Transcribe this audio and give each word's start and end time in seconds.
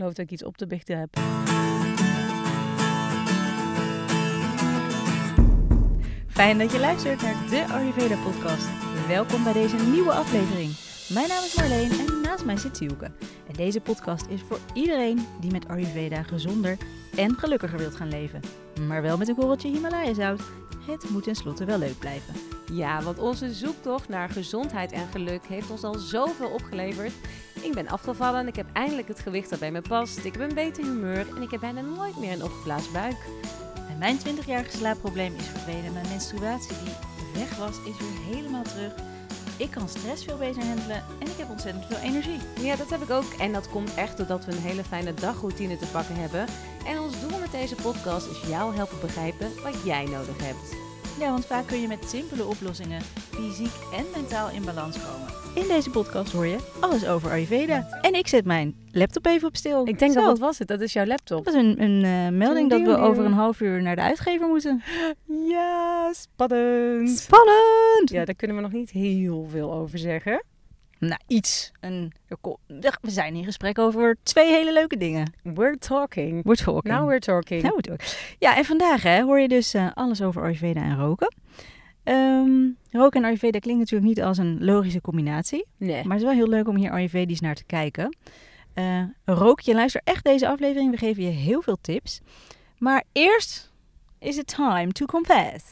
geloof 0.00 0.14
dat 0.14 0.24
ik 0.24 0.32
iets 0.32 0.44
op 0.44 0.56
te 0.56 0.66
biechten 0.66 0.98
heb. 0.98 1.18
Fijn 6.26 6.58
dat 6.58 6.72
je 6.72 6.78
luistert 6.78 7.22
naar 7.22 7.48
de 7.50 7.66
Ayurveda 7.72 8.16
podcast. 8.16 8.68
Welkom 9.08 9.44
bij 9.44 9.52
deze 9.52 9.76
nieuwe 9.76 10.12
aflevering. 10.12 10.72
Mijn 11.08 11.28
naam 11.28 11.44
is 11.44 11.54
Marleen 11.54 11.90
en 11.90 12.20
naast 12.22 12.44
mij 12.44 12.56
zit 12.56 12.76
Sielke. 12.76 13.04
En 13.48 13.54
deze 13.56 13.80
podcast 13.80 14.26
is 14.26 14.42
voor 14.42 14.58
iedereen 14.74 15.26
die 15.40 15.52
met 15.52 15.68
Ayurveda 15.68 16.22
gezonder 16.22 16.76
en 17.16 17.34
gelukkiger 17.34 17.78
wilt 17.78 17.96
gaan 17.96 18.08
leven. 18.08 18.40
Maar 18.86 19.02
wel 19.02 19.16
met 19.16 19.28
een 19.28 19.34
korreltje 19.34 19.68
Himalaya 19.68 20.14
zout. 20.14 20.42
Het 20.86 21.10
moet 21.10 21.22
tenslotte 21.22 21.64
wel 21.64 21.78
leuk 21.78 21.98
blijven. 21.98 22.34
Ja, 22.72 23.02
want 23.02 23.18
onze 23.18 23.52
zoektocht 23.52 24.08
naar 24.08 24.28
gezondheid 24.28 24.92
en 24.92 25.08
geluk 25.08 25.44
heeft 25.46 25.70
ons 25.70 25.82
al 25.82 25.98
zoveel 25.98 26.48
opgeleverd. 26.48 27.12
Ik 27.62 27.74
ben 27.74 27.88
afgevallen 27.88 28.40
en 28.40 28.48
ik 28.48 28.56
heb 28.56 28.66
eindelijk 28.72 29.08
het 29.08 29.20
gewicht 29.20 29.50
dat 29.50 29.58
bij 29.58 29.72
me 29.72 29.80
past. 29.80 30.24
Ik 30.24 30.32
heb 30.32 30.42
een 30.48 30.54
beter 30.54 30.84
humeur 30.84 31.26
en 31.36 31.42
ik 31.42 31.50
heb 31.50 31.60
bijna 31.60 31.80
nooit 31.80 32.18
meer 32.18 32.32
een 32.32 32.44
opgeblazen 32.44 32.92
buik. 32.92 33.16
En 33.88 33.98
mijn 33.98 34.18
20-jarige 34.18 34.76
slaapprobleem 34.76 35.34
is 35.34 35.46
verdwenen. 35.46 35.92
Mijn 35.92 36.08
menstruatie 36.08 36.76
die 36.84 36.94
weg 37.34 37.56
was, 37.56 37.76
is 37.76 37.98
weer 37.98 38.34
helemaal 38.34 38.62
terug. 38.62 38.92
Ik 39.56 39.70
kan 39.70 39.88
stress 39.88 40.24
veel 40.24 40.36
beter 40.36 40.64
handelen 40.64 41.04
en 41.18 41.26
ik 41.26 41.36
heb 41.36 41.50
ontzettend 41.50 41.86
veel 41.86 41.96
energie. 41.96 42.38
Ja, 42.60 42.76
dat 42.76 42.90
heb 42.90 43.02
ik 43.02 43.10
ook. 43.10 43.32
En 43.38 43.52
dat 43.52 43.68
komt 43.68 43.94
echt 43.94 44.16
doordat 44.16 44.44
we 44.44 44.52
een 44.52 44.58
hele 44.58 44.84
fijne 44.84 45.14
dagroutine 45.14 45.76
te 45.76 45.86
pakken 45.86 46.16
hebben. 46.16 46.46
En 46.86 47.00
ons 47.00 47.19
met 47.50 47.60
deze 47.60 47.82
podcast 47.82 48.30
is 48.30 48.48
jou 48.48 48.74
helpen 48.74 49.00
begrijpen 49.00 49.50
wat 49.62 49.82
jij 49.84 50.04
nodig 50.04 50.44
hebt. 50.44 50.76
Ja, 51.18 51.30
want 51.30 51.46
vaak 51.46 51.66
kun 51.66 51.80
je 51.80 51.88
met 51.88 52.08
simpele 52.08 52.44
oplossingen 52.44 53.02
fysiek 53.30 53.72
en 53.94 54.04
mentaal 54.16 54.50
in 54.50 54.64
balans 54.64 54.96
komen. 54.96 55.28
In 55.54 55.68
deze 55.68 55.90
podcast 55.90 56.32
hoor 56.32 56.46
je 56.46 56.56
alles 56.80 57.06
over 57.06 57.30
Ayurveda. 57.30 57.98
En 58.00 58.14
ik 58.14 58.26
zet 58.28 58.44
mijn 58.44 58.74
laptop 58.90 59.26
even 59.26 59.48
op 59.48 59.56
stil. 59.56 59.86
Ik 59.86 59.98
denk 59.98 60.12
Zo. 60.12 60.18
dat 60.18 60.28
dat 60.28 60.38
was 60.38 60.58
het. 60.58 60.68
Dat 60.68 60.80
is 60.80 60.92
jouw 60.92 61.06
laptop. 61.06 61.44
Dat 61.44 61.54
was 61.54 61.62
een, 61.62 61.82
een 61.82 62.04
eh, 62.04 62.38
melding 62.38 62.70
dat 62.70 62.80
we 62.80 62.96
over 62.96 63.24
een 63.24 63.32
half 63.32 63.60
uur 63.60 63.82
naar 63.82 63.96
de 63.96 64.02
uitgever 64.02 64.48
moeten. 64.48 64.82
Ja, 65.48 66.12
spannend. 66.12 67.18
Spannend! 67.18 68.10
Ja, 68.10 68.24
daar 68.24 68.34
kunnen 68.34 68.56
we 68.56 68.62
nog 68.62 68.72
niet 68.72 68.90
heel 68.90 69.46
veel 69.50 69.72
over 69.72 69.98
zeggen. 69.98 70.44
Nou, 71.00 71.20
iets. 71.26 71.72
Een, 71.80 72.12
we 73.00 73.10
zijn 73.10 73.34
in 73.34 73.44
gesprek 73.44 73.78
over 73.78 74.16
twee 74.22 74.50
hele 74.50 74.72
leuke 74.72 74.96
dingen. 74.96 75.32
We're 75.42 75.78
talking. 75.78 76.44
We're 76.44 76.56
talking. 76.64 76.94
Now 76.94 77.06
we're 77.08 77.18
talking. 77.18 77.62
Nou, 77.62 77.74
we 77.76 77.82
talk. 77.82 78.00
Ja, 78.38 78.56
en 78.56 78.64
vandaag 78.64 79.02
hè, 79.02 79.22
hoor 79.22 79.40
je 79.40 79.48
dus 79.48 79.74
eh, 79.74 79.86
alles 79.94 80.22
over 80.22 80.42
Ayurveda 80.42 80.82
en 80.82 80.96
roken. 80.98 81.34
Ehm, 82.04 82.68
roken 82.90 83.20
en 83.20 83.24
Ayurveda 83.24 83.58
klinkt 83.58 83.80
natuurlijk 83.80 84.08
niet 84.08 84.22
als 84.22 84.38
een 84.38 84.64
logische 84.64 85.00
combinatie. 85.00 85.66
Nee. 85.76 86.04
Maar 86.04 86.16
het 86.16 86.26
is 86.26 86.28
wel 86.28 86.36
heel 86.36 86.48
leuk 86.48 86.68
om 86.68 86.76
hier 86.76 86.90
Ayurvedisch 86.90 87.40
naar 87.40 87.54
te 87.54 87.64
kijken. 87.64 88.16
Eh 88.74 89.02
rook 89.24 89.60
je, 89.60 89.74
luister 89.74 90.00
echt 90.04 90.24
deze 90.24 90.48
aflevering. 90.48 90.90
We 90.90 90.96
geven 90.96 91.22
je 91.22 91.28
heel 91.28 91.62
veel 91.62 91.78
tips. 91.80 92.20
Maar 92.78 93.04
eerst 93.12 93.72
is 94.18 94.36
het 94.36 94.46
time 94.46 94.92
to 94.92 95.06
confess. 95.06 95.64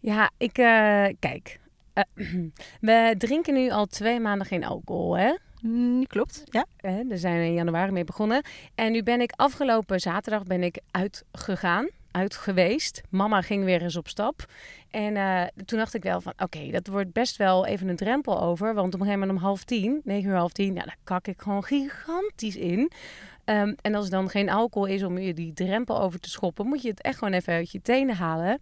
Ja, 0.00 0.30
ik... 0.36 0.58
eh, 0.58 1.06
kijk. 1.18 1.58
Eh, 1.96 2.04
we 2.80 3.14
drinken 3.18 3.54
nu 3.54 3.70
al 3.70 3.86
twee 3.86 4.20
maanden 4.20 4.46
geen 4.46 4.64
alcohol, 4.64 5.16
hè? 5.16 5.34
Mm, 5.60 6.06
klopt, 6.06 6.42
ja. 6.44 6.64
Eh, 6.76 6.94
Daar 7.08 7.18
zijn 7.18 7.38
we 7.38 7.44
in 7.44 7.54
januari 7.54 7.92
mee 7.92 8.04
begonnen. 8.04 8.42
En 8.74 8.92
nu 8.92 9.02
ben 9.02 9.20
ik 9.20 9.32
afgelopen 9.36 10.00
zaterdag 10.00 10.42
ben 10.42 10.62
ik 10.62 10.80
uitgegaan. 10.90 11.88
Uit 12.10 12.36
geweest. 12.36 13.02
Mama 13.10 13.40
ging 13.40 13.64
weer 13.64 13.82
eens 13.82 13.96
op 13.96 14.08
stap. 14.08 14.44
En 14.90 15.16
eh, 15.16 15.42
toen 15.64 15.78
dacht 15.78 15.94
ik 15.94 16.02
wel 16.02 16.20
van, 16.20 16.32
oké, 16.38 16.70
dat 16.70 16.86
wordt 16.86 17.12
best 17.12 17.36
wel 17.36 17.66
even 17.66 17.88
een 17.88 17.96
drempel 17.96 18.40
over. 18.42 18.74
Want 18.74 18.94
op 18.94 19.00
een 19.00 19.06
gegeven 19.06 19.20
moment 19.20 19.38
om 19.38 19.44
half 19.44 19.64
tien, 19.64 20.00
negen 20.04 20.30
uur 20.30 20.36
half 20.36 20.52
tien, 20.52 20.74
ja, 20.74 20.82
daar 20.82 20.96
kak 21.04 21.26
ik 21.26 21.40
gewoon 21.40 21.64
gigantisch 21.64 22.56
in. 22.56 22.90
Ehm, 23.44 23.74
en 23.82 23.94
als 23.94 24.04
er 24.04 24.10
dan 24.10 24.28
geen 24.30 24.50
alcohol 24.50 24.88
is 24.88 25.02
om 25.02 25.18
je 25.18 25.34
die 25.34 25.52
drempel 25.52 26.00
over 26.00 26.20
te 26.20 26.30
schoppen, 26.30 26.66
moet 26.66 26.82
je 26.82 26.88
het 26.88 27.02
echt 27.02 27.18
gewoon 27.18 27.32
even 27.32 27.52
uit 27.52 27.70
je 27.70 27.82
tenen 27.82 28.16
halen. 28.16 28.60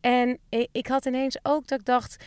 En 0.00 0.38
ik, 0.48 0.68
ik 0.72 0.86
had 0.86 1.06
ineens 1.06 1.38
ook 1.42 1.66
dat 1.66 1.78
ik 1.78 1.84
dacht, 1.84 2.24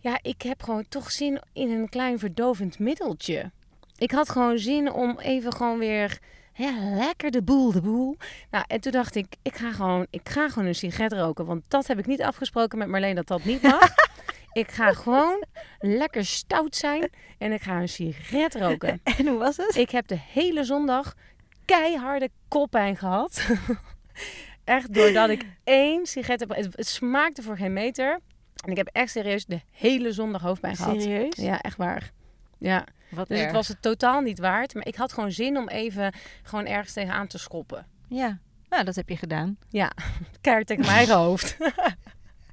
ja, 0.00 0.18
ik 0.22 0.42
heb 0.42 0.62
gewoon 0.62 0.88
toch 0.88 1.10
zin 1.10 1.40
in 1.52 1.70
een 1.70 1.88
klein 1.88 2.18
verdovend 2.18 2.78
middeltje. 2.78 3.50
Ik 3.96 4.10
had 4.10 4.28
gewoon 4.28 4.58
zin 4.58 4.92
om 4.92 5.18
even 5.18 5.52
gewoon 5.52 5.78
weer 5.78 6.18
ja, 6.58 6.94
lekker 6.94 7.30
de 7.30 7.42
boel, 7.42 7.72
de 7.72 7.80
boel. 7.80 8.16
Nou, 8.50 8.64
en 8.66 8.80
toen 8.80 8.92
dacht 8.92 9.14
ik, 9.14 9.26
ik 9.42 9.56
ga 9.56 9.72
gewoon, 9.72 10.06
ik 10.10 10.28
ga 10.28 10.48
gewoon 10.48 10.68
een 10.68 10.74
sigaret 10.74 11.12
roken. 11.12 11.46
Want 11.46 11.62
dat 11.68 11.86
heb 11.86 11.98
ik 11.98 12.06
niet 12.06 12.22
afgesproken 12.22 12.78
met 12.78 12.88
Marleen 12.88 13.14
dat 13.14 13.26
dat 13.26 13.44
niet 13.44 13.62
mag. 13.62 13.94
ik 14.52 14.70
ga 14.70 14.92
gewoon 14.92 15.44
lekker 15.78 16.24
stout 16.24 16.76
zijn 16.76 17.10
en 17.38 17.52
ik 17.52 17.62
ga 17.62 17.80
een 17.80 17.88
sigaret 17.88 18.54
roken. 18.54 19.00
En 19.18 19.26
hoe 19.26 19.38
was 19.38 19.56
het? 19.56 19.76
Ik 19.76 19.90
heb 19.90 20.06
de 20.06 20.18
hele 20.32 20.64
zondag 20.64 21.14
keiharde 21.64 22.30
koppijn 22.48 22.96
gehad. 22.96 23.46
echt 24.64 24.94
doordat 24.94 25.28
ik 25.28 25.44
één 25.64 26.06
sigaret 26.06 26.40
heb. 26.40 26.54
Het, 26.54 26.76
het 26.76 26.86
smaakte 26.86 27.42
voor 27.42 27.56
geen 27.56 27.72
meter. 27.72 28.20
En 28.64 28.70
ik 28.70 28.76
heb 28.76 28.88
echt 28.92 29.10
serieus 29.10 29.46
de 29.46 29.60
hele 29.70 30.12
zondag 30.12 30.42
hoofdpijn 30.42 30.76
gehad. 30.76 31.02
Serieus? 31.02 31.36
Ja, 31.36 31.60
echt 31.60 31.76
waar. 31.76 32.10
Ja, 32.58 32.84
Wat 33.10 33.28
dus 33.28 33.40
het 33.40 33.52
was 33.52 33.68
het 33.68 33.82
totaal 33.82 34.20
niet 34.20 34.38
waard. 34.38 34.74
Maar 34.74 34.86
ik 34.86 34.96
had 34.96 35.12
gewoon 35.12 35.32
zin 35.32 35.56
om 35.56 35.68
even 35.68 36.12
gewoon 36.42 36.66
ergens 36.66 36.92
tegenaan 36.92 37.26
te 37.26 37.38
schoppen. 37.38 37.86
Ja, 38.08 38.38
nou, 38.68 38.84
dat 38.84 38.94
heb 38.94 39.08
je 39.08 39.16
gedaan. 39.16 39.58
Ja, 39.68 39.92
keihard 40.40 40.66
tegen 40.66 40.84
mijn 40.84 40.96
eigen 40.96 41.16
hoofd. 41.16 41.56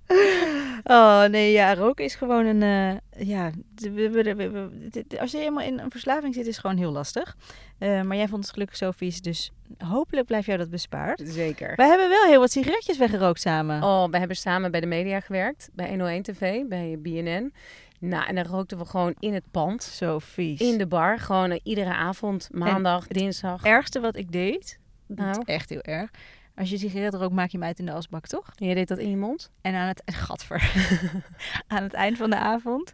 Oh 0.83 1.23
nee, 1.25 1.51
ja, 1.51 1.73
roken 1.75 2.05
is 2.05 2.15
gewoon 2.15 2.45
een. 2.45 2.61
eh, 2.63 3.27
ja, 3.27 3.51
we- 3.75 4.09
we- 4.09 4.35
we- 4.35 4.49
we- 4.51 5.19
als 5.19 5.31
je 5.31 5.37
helemaal 5.37 5.63
in 5.65 5.79
een 5.79 5.91
verslaving 5.91 6.33
zit, 6.33 6.43
is 6.45 6.51
het 6.55 6.59
gewoon 6.65 6.77
heel 6.77 6.91
lastig. 6.91 7.35
Eh, 7.77 8.01
maar 8.01 8.17
jij 8.17 8.27
vond 8.27 8.43
het 8.43 8.53
gelukkig 8.53 8.77
zo 8.77 8.91
vies, 8.91 9.21
dus 9.21 9.51
hopelijk 9.77 10.27
blijft 10.27 10.45
jou 10.45 10.57
dat 10.57 10.69
bespaard. 10.69 11.21
Zeker. 11.25 11.75
Wij 11.75 11.87
hebben 11.87 12.09
wel 12.09 12.25
heel 12.25 12.39
wat 12.39 12.51
sigaretjes 12.51 12.97
weggerookt 12.97 13.39
samen. 13.41 13.83
Oh, 13.83 14.09
we 14.09 14.17
hebben 14.17 14.37
samen 14.37 14.71
bij 14.71 14.79
de 14.79 14.87
media 14.87 15.19
gewerkt. 15.19 15.69
Bij 15.73 15.89
101 15.89 16.21
TV, 16.21 16.63
bij 16.65 16.97
BNN. 16.99 17.53
Nou, 17.99 18.27
en 18.27 18.35
dan 18.35 18.45
rookten 18.45 18.77
we 18.77 18.85
gewoon 18.85 19.15
in 19.19 19.33
het 19.33 19.43
pand. 19.51 19.83
Zo 19.83 20.19
vies. 20.19 20.59
In 20.59 20.77
de 20.77 20.87
bar. 20.87 21.19
Gewoon 21.19 21.51
eh, 21.51 21.59
iedere 21.63 21.93
avond. 21.93 22.49
Maandag, 22.51 23.07
dinsdag. 23.07 23.63
ergste 23.63 23.99
wat 23.99 24.15
ik 24.15 24.31
deed, 24.31 24.79
Nou? 25.07 25.41
echt 25.45 25.69
heel 25.69 25.81
erg. 25.81 26.09
Als 26.55 26.69
je 26.69 26.77
sigaret 26.77 27.13
rookt, 27.13 27.33
maak 27.33 27.49
je 27.49 27.57
hem 27.57 27.67
uit 27.67 27.79
in 27.79 27.85
de 27.85 27.91
asbak, 27.91 28.27
toch? 28.27 28.51
En 28.55 28.65
jij 28.65 28.75
deed 28.75 28.87
dat 28.87 28.97
in 28.97 29.09
je 29.09 29.17
mond? 29.17 29.51
En 29.61 29.75
aan 29.75 29.87
het, 29.87 30.01
gadver, 30.25 30.71
aan 31.67 31.83
het 31.83 31.93
eind 31.93 32.17
van 32.17 32.29
de 32.29 32.35
avond, 32.35 32.93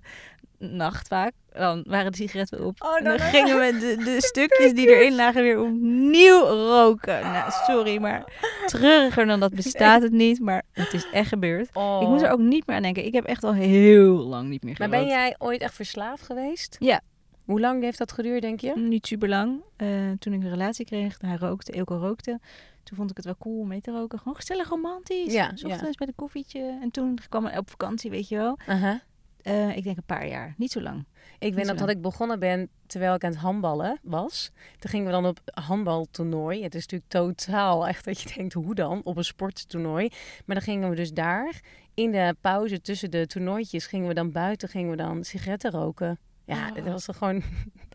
nacht 0.58 1.08
vaak, 1.08 1.32
dan 1.52 1.84
waren 1.88 2.12
de 2.12 2.18
sigaretten 2.18 2.66
op. 2.66 2.76
Oh, 2.84 2.98
en 2.98 3.04
dan 3.04 3.20
gingen 3.20 3.60
we 3.60 3.78
de, 3.80 4.04
de 4.04 4.16
stukjes 4.32 4.74
die 4.74 4.88
erin 4.88 5.16
lagen 5.16 5.44
weer 5.44 5.60
opnieuw 5.60 6.42
roken. 6.46 7.22
Nou, 7.22 7.52
sorry, 7.52 7.98
maar 8.02 8.24
treuriger 8.66 9.26
dan 9.26 9.40
dat 9.40 9.54
bestaat 9.56 10.02
het 10.02 10.12
niet. 10.12 10.40
Maar 10.40 10.64
het 10.72 10.94
is 10.94 11.10
echt 11.12 11.28
gebeurd. 11.30 11.70
Oh. 11.74 12.02
Ik 12.02 12.08
moet 12.08 12.22
er 12.22 12.32
ook 12.32 12.40
niet 12.40 12.68
meer 12.68 12.76
aan 12.76 12.82
denken. 12.82 13.06
Ik 13.06 13.14
heb 13.14 13.26
echt 13.26 13.44
al 13.44 13.54
heel 13.54 14.14
lang 14.14 14.50
niet 14.50 14.64
meer 14.64 14.76
Maar 14.78 14.88
gerookt. 14.88 15.06
ben 15.08 15.16
jij 15.18 15.36
ooit 15.38 15.62
echt 15.62 15.74
verslaafd 15.74 16.26
geweest? 16.26 16.76
Ja. 16.80 17.02
Hoe 17.46 17.60
lang 17.60 17.84
heeft 17.84 17.98
dat 17.98 18.12
geduurd, 18.12 18.42
denk 18.42 18.60
je? 18.60 18.74
Niet 18.76 19.08
super 19.08 19.30
lang. 19.30 19.62
Eh, 19.78 19.88
toen 20.20 20.34
ik 20.34 20.44
een 20.44 20.50
relatie 20.50 20.86
kreeg, 20.86 21.18
hij 21.22 21.36
rookte, 21.36 21.72
Eelco 21.72 21.96
rookte. 21.98 22.40
Toen 22.84 22.98
vond 22.98 23.10
ik 23.10 23.16
het 23.16 23.26
wel 23.26 23.38
cool 23.40 23.60
om 23.60 23.68
mee 23.68 23.82
te 23.82 23.92
roken. 23.92 24.18
Gewoon 24.20 24.36
gezellig 24.36 24.70
romantisch. 24.70 25.34
Ja, 25.34 25.52
S 25.56 25.64
ochtends 25.64 25.98
bij 25.98 26.08
de 26.08 26.14
koffietje. 26.16 26.78
En 26.82 26.92
toen 26.92 27.18
kwam 27.30 27.46
ik 27.48 27.58
op 27.58 27.70
vakantie, 27.70 28.10
weet 28.12 28.28
je 28.28 28.36
wel. 28.36 28.58
Eh, 29.42 29.78
ik 29.78 29.84
denk 29.84 29.98
een 29.98 30.04
paar 30.06 30.28
jaar. 30.28 30.54
Niet 30.58 30.72
zo 30.72 30.82
lang. 30.82 31.06
Ik 31.40 31.54
weet 31.54 31.66
nog 31.66 31.78
dat 31.78 31.90
ik 31.90 32.02
begonnen 32.02 32.40
ben 32.40 32.70
terwijl 32.88 33.14
ik 33.14 33.24
aan 33.24 33.32
het 33.32 33.40
handballen 33.40 34.00
was. 34.04 34.52
Toen 34.80 34.90
gingen 34.90 35.06
we 35.06 35.12
dan 35.12 35.26
op 35.26 35.40
handbaltoernooi. 35.54 36.64
Het 36.64 36.76
is 36.76 36.82
natuurlijk 36.88 37.12
totaal 37.12 37.88
echt 37.88 38.06
dat 38.06 38.22
je 38.22 38.34
denkt, 38.36 38.54
hoe 38.54 38.76
dan? 38.76 39.02
Op 39.04 39.18
een 39.18 39.24
sporttoernooi. 39.24 40.10
Maar 40.46 40.56
dan 40.56 40.66
gingen 40.66 40.90
we 40.90 40.96
dus 40.96 41.12
daar 41.14 41.62
in 41.94 42.12
de 42.12 42.36
pauze 42.42 42.82
tussen 42.82 43.12
de 43.12 43.28
toernooitjes 43.28 43.86
gingen 43.88 44.08
we 44.08 44.14
dan 44.14 44.32
buiten, 44.32 44.70
gingen 44.70 44.90
we 44.90 44.96
dan 44.98 45.24
sigaretten 45.24 45.72
roken. 45.72 46.20
Ja, 46.46 46.70
Oh. 46.70 46.76
dat 46.76 46.84
was 46.84 47.08
er 47.08 47.14
gewoon... 47.14 47.44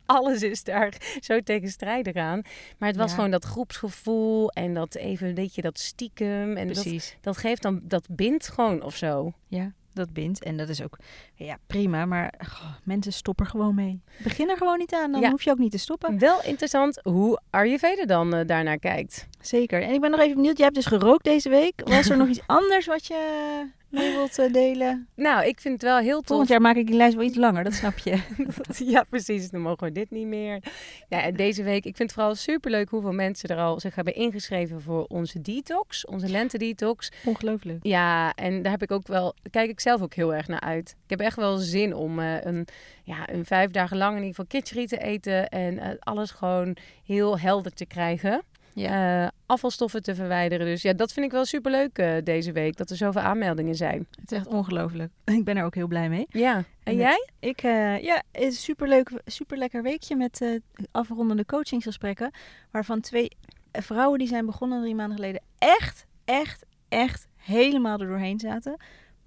Alles 0.16 0.42
is 0.42 0.64
daar 0.64 0.92
zo 1.20 1.40
tegenstrijdig 1.40 2.14
aan. 2.14 2.42
Maar 2.78 2.88
het 2.88 2.98
was 2.98 3.08
Ja. 3.10 3.14
gewoon 3.16 3.30
dat 3.30 3.44
groepsgevoel 3.44 4.50
en 4.50 4.74
dat 4.74 4.94
even, 4.94 5.34
weet 5.34 5.54
je, 5.54 5.62
dat 5.62 5.78
stiekem. 5.78 6.56
En 6.56 6.66
dat, 6.68 6.80
Precies. 6.80 7.16
dat 7.20 7.36
geeft 7.36 7.62
dan, 7.62 7.80
dat 7.82 8.06
bindt 8.10 8.48
gewoon 8.48 8.82
of 8.82 8.96
zo. 8.96 9.32
Ja, 9.48 9.72
dat 9.92 10.12
bindt. 10.12 10.42
En 10.42 10.56
dat 10.56 10.68
is 10.68 10.82
ook 10.82 10.98
ja, 11.34 11.58
prima. 11.66 12.04
Maar 12.04 12.34
goh, 12.48 12.70
mensen 12.84 13.12
stoppen 13.12 13.46
gewoon 13.46 13.74
mee. 13.74 14.02
Begin 14.22 14.50
er 14.50 14.56
gewoon 14.56 14.78
niet 14.78 14.94
aan. 14.94 15.12
Dan 15.12 15.20
Ja. 15.20 15.30
hoef 15.30 15.42
je 15.42 15.50
ook 15.50 15.58
niet 15.58 15.70
te 15.70 15.78
stoppen. 15.78 16.18
Wel 16.18 16.42
interessant 16.42 17.00
hoe 17.02 17.40
Ayurveda 17.50 18.04
dan 18.04 18.34
eh, 18.34 18.46
daarnaar 18.46 18.78
kijkt. 18.78 19.26
Zeker. 19.40 19.82
En 19.82 19.90
ik 19.94 20.00
ben 20.00 20.10
nog 20.10 20.20
even 20.20 20.34
benieuwd. 20.34 20.56
Jij 20.56 20.64
hebt 20.64 20.76
dus 20.76 20.86
gerookt 20.86 21.24
deze 21.24 21.48
week. 21.48 21.80
Was 21.84 22.08
er 22.10 22.16
nog 22.22 22.28
iets 22.28 22.42
anders 22.46 22.86
wat 22.86 23.06
je 23.06 23.64
mee 23.96 24.12
wilt 24.12 24.38
eh, 24.38 24.52
delen. 24.52 25.08
Nou, 25.14 25.46
ik 25.46 25.60
vind 25.60 25.74
het 25.74 25.82
wel 25.82 25.98
heel 25.98 26.16
tof. 26.16 26.26
Volgend 26.26 26.48
jaar 26.48 26.60
maak 26.60 26.76
ik 26.76 26.86
die 26.86 26.96
lijst 26.96 27.16
wel 27.16 27.24
iets 27.24 27.36
langer, 27.36 27.64
dat 27.64 27.72
snap 27.72 27.98
je. 27.98 28.18
ja, 28.94 29.04
precies. 29.08 29.50
Dan 29.50 29.60
mogen 29.60 29.86
we 29.86 29.92
dit 29.92 30.10
niet 30.10 30.26
meer. 30.26 30.62
Ja, 31.08 31.22
en 31.22 31.34
deze 31.34 31.62
week, 31.62 31.84
ik 31.84 31.96
vind 31.96 32.10
het 32.10 32.12
vooral 32.12 32.34
superleuk 32.34 32.88
hoeveel 32.88 33.12
mensen 33.12 33.48
er 33.48 33.58
al 33.58 33.80
zich 33.80 33.94
hebben 33.94 34.14
ingeschreven 34.14 34.82
voor 34.82 35.04
onze 35.04 35.40
detox, 35.40 36.06
onze 36.06 36.28
lente 36.28 36.58
detox. 36.58 37.12
Ongelooflijk. 37.24 37.78
Ja, 37.82 38.34
en 38.34 38.62
daar 38.62 38.72
heb 38.72 38.82
ik 38.82 38.90
ook 38.90 39.06
wel, 39.06 39.34
kijk 39.50 39.70
ik 39.70 39.80
zelf 39.80 40.02
ook 40.02 40.14
heel 40.14 40.34
erg 40.34 40.48
naar 40.48 40.60
uit. 40.60 40.96
Ik 41.04 41.10
heb 41.10 41.20
echt 41.20 41.36
wel 41.36 41.56
zin 41.56 41.94
om 41.94 42.18
eh, 42.18 42.44
een, 42.44 42.66
ja, 43.04 43.32
een 43.32 43.44
vijf 43.44 43.70
dagen 43.70 43.96
lang 43.96 44.16
in 44.16 44.22
ieder 44.22 44.34
geval 44.34 44.60
kitchery 44.60 44.86
te 44.86 44.98
eten 44.98 45.48
en 45.48 45.78
eh, 45.78 45.88
alles 45.98 46.30
gewoon 46.30 46.76
heel 47.04 47.38
helder 47.38 47.72
te 47.72 47.86
krijgen. 47.86 48.42
Ja. 48.82 49.24
Eh, 49.24 49.28
afvalstoffen 49.46 50.02
te 50.02 50.14
verwijderen. 50.14 50.66
Dus 50.66 50.82
ja, 50.82 50.92
dat 50.92 51.12
vind 51.12 51.26
ik 51.26 51.32
wel 51.32 51.44
superleuk 51.44 51.98
eh 51.98 52.14
deze 52.24 52.52
week, 52.52 52.76
dat 52.76 52.90
er 52.90 52.96
zoveel 52.96 53.20
aanmeldingen 53.20 53.74
zijn. 53.74 54.06
Het 54.10 54.32
is 54.32 54.38
echt 54.38 54.46
ongelooflijk. 54.46 55.12
Ik 55.24 55.44
ben 55.44 55.56
er 55.56 55.64
ook 55.64 55.74
heel 55.74 55.86
blij 55.86 56.08
mee. 56.08 56.26
Ja, 56.28 56.54
en 56.56 56.64
En 56.82 56.96
jij? 56.96 57.28
Ik, 57.38 57.62
eh, 57.62 58.02
ja, 58.02 58.22
het 58.32 58.42
is 58.42 58.46
een 58.46 58.52
superleuk, 58.52 59.10
super 59.24 59.58
lekker 59.58 59.82
weekje 59.82 60.16
met 60.16 60.40
eh, 60.40 60.60
afrondende 60.92 61.44
coachingsgesprekken. 61.44 62.30
Waarvan 62.70 63.00
twee 63.00 63.30
vrouwen 63.72 64.18
die 64.18 64.28
zijn 64.28 64.46
begonnen 64.46 64.80
drie 64.80 64.94
maanden 64.94 65.16
geleden 65.16 65.42
echt, 65.58 66.06
echt, 66.24 66.64
echt 66.88 67.28
helemaal 67.36 67.98
er 67.98 68.06
doorheen 68.06 68.40
zaten. 68.40 68.76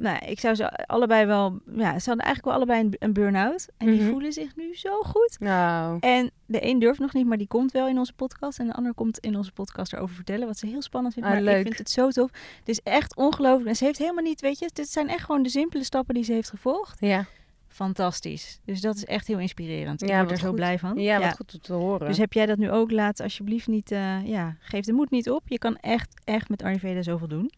Nou, 0.02 0.26
ik 0.26 0.40
zou 0.40 0.56
ze 0.56 0.86
allebei 0.88 1.26
wel, 1.26 1.60
ja, 1.66 2.00
ze 2.00 2.10
hadden 2.10 2.26
eigenlijk 2.26 2.46
wel 2.46 2.54
allebei 2.54 2.80
een, 2.82 2.96
een 3.00 3.14
burn-out. 3.14 3.68
En 3.78 3.88
die 3.92 4.02
Mhm. 4.02 4.10
voelen 4.10 4.34
zich 4.34 4.56
nu 4.56 4.76
zo 4.76 5.02
goed. 5.02 5.36
Nou, 5.40 5.98
En 6.00 6.32
de 6.46 6.66
een 6.66 6.80
durft 6.80 7.00
nog 7.00 7.14
niet, 7.14 7.26
maar 7.26 7.38
die 7.38 7.48
komt 7.48 7.72
wel 7.72 7.88
in 7.88 7.98
onze 7.98 8.14
podcast. 8.14 8.60
En 8.60 8.68
de 8.68 8.74
ander 8.74 8.94
komt 8.94 9.18
in 9.20 9.36
onze 9.36 9.52
podcast 9.52 9.94
erover 9.94 10.16
vertellen. 10.16 10.48
Wat 10.48 10.58
ze 10.58 10.68
heel 10.68 10.82
spannend 10.82 11.14
vindt. 11.14 11.30
Ah, 11.30 11.36
maar 11.36 11.44
leuk. 11.44 11.58
ik 11.58 11.64
vind 11.66 11.78
het 11.78 11.90
zo 11.90 12.10
tof. 12.10 12.30
Het 12.60 12.70
is 12.70 12.80
echt 12.84 13.16
ongelooflijk. 13.16 13.70
En 13.70 13.76
ze 13.76 13.84
heeft 13.86 13.98
helemaal 13.98 14.24
niet, 14.24 14.42
weet 14.42 14.60
je, 14.60 14.70
dit 14.74 14.90
zijn 14.90 15.08
echt 15.10 15.24
gewoon 15.26 15.44
de 15.44 15.50
simpele 15.50 15.84
stappen 15.84 16.14
die 16.16 16.24
ze 16.24 16.34
heeft 16.34 16.50
gevolgd. 16.50 16.98
ja. 17.00 17.26
Fantastisch. 17.72 18.60
Dus 18.66 18.82
dat 18.82 18.96
is 18.96 19.06
echt 19.06 19.28
heel 19.28 19.40
inspirerend. 19.40 20.02
Ik 20.02 20.10
Ja, 20.10 20.18
word 20.20 20.32
er 20.32 20.38
zo 20.38 20.48
goed. 20.48 20.56
blij 20.56 20.80
van. 20.80 21.00
Ja, 21.00 21.20
wat 21.20 21.36
goed 21.36 21.54
om 21.54 21.60
te 21.62 21.74
horen. 21.74 22.08
Dus 22.08 22.18
heb 22.18 22.34
jij 22.34 22.46
dat 22.46 22.58
nu 22.58 22.72
ook? 22.72 22.92
Laat 22.92 23.20
alsjeblieft 23.20 23.68
niet, 23.68 23.92
eh, 23.92 24.28
ja, 24.28 24.56
geef 24.60 24.86
de 24.86 24.94
moed 24.94 25.10
niet 25.10 25.30
op. 25.30 25.42
Je 25.46 25.58
kan 25.58 25.78
echt, 25.78 26.22
echt 26.24 26.50
met 26.50 26.64
Ayurveda 26.64 27.02
zoveel 27.02 27.28
doen. 27.28 27.52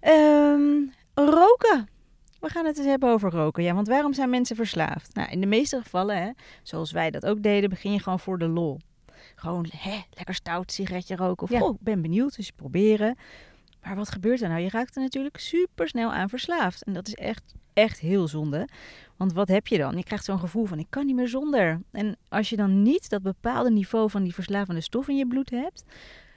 Ehm, 0.00 0.70
roken. 1.28 1.88
We 2.40 2.48
gaan 2.48 2.66
het 2.66 2.78
eens 2.78 2.86
hebben 2.86 3.08
over 3.10 3.30
roken. 3.30 3.62
Ja, 3.62 3.74
want 3.74 3.88
waarom 3.88 4.12
zijn 4.12 4.30
mensen 4.30 4.56
verslaafd? 4.56 5.14
Nou, 5.14 5.30
in 5.30 5.40
de 5.40 5.46
meeste 5.46 5.80
gevallen, 5.82 6.16
hè, 6.22 6.30
zoals 6.62 6.92
wij 6.92 7.10
dat 7.10 7.26
ook 7.26 7.42
deden, 7.42 7.70
begin 7.70 7.92
je 7.92 7.98
gewoon 8.00 8.20
voor 8.20 8.38
de 8.38 8.48
lol. 8.48 8.78
Gewoon, 9.34 9.66
hè, 9.76 9.98
lekker 10.10 10.34
stout 10.34 10.72
sigaretje 10.72 11.16
roken. 11.16 11.42
Of, 11.42 11.50
Ja. 11.50 11.60
oh, 11.60 11.74
ik 11.74 11.80
ben 11.80 12.02
benieuwd, 12.02 12.36
dus 12.36 12.50
proberen. 12.50 13.16
Maar 13.82 13.96
wat 13.96 14.10
gebeurt 14.10 14.42
er 14.42 14.48
nou? 14.48 14.60
Je 14.60 14.68
raakt 14.70 14.96
er 14.96 15.02
natuurlijk 15.02 15.38
super 15.38 15.88
snel 15.88 16.12
aan 16.12 16.28
verslaafd. 16.28 16.82
En 16.84 16.92
dat 16.92 17.06
is 17.06 17.14
echt, 17.14 17.54
echt 17.72 17.98
heel 17.98 18.28
zonde. 18.28 18.68
Want 19.16 19.32
wat 19.32 19.48
heb 19.48 19.66
je 19.66 19.78
dan? 19.78 19.96
Je 19.96 20.04
krijgt 20.04 20.24
zo'n 20.24 20.38
gevoel 20.38 20.64
van, 20.64 20.78
ik 20.78 20.86
kan 20.88 21.06
niet 21.06 21.14
meer 21.16 21.28
zonder. 21.28 21.80
En 21.90 22.16
als 22.28 22.48
je 22.48 22.56
dan 22.56 22.82
niet 22.82 23.08
dat 23.10 23.22
bepaalde 23.22 23.70
niveau 23.70 24.10
van 24.10 24.22
die 24.22 24.34
verslavende 24.34 24.80
stof 24.80 25.08
in 25.08 25.16
je 25.16 25.26
bloed 25.26 25.50
hebt, 25.50 25.84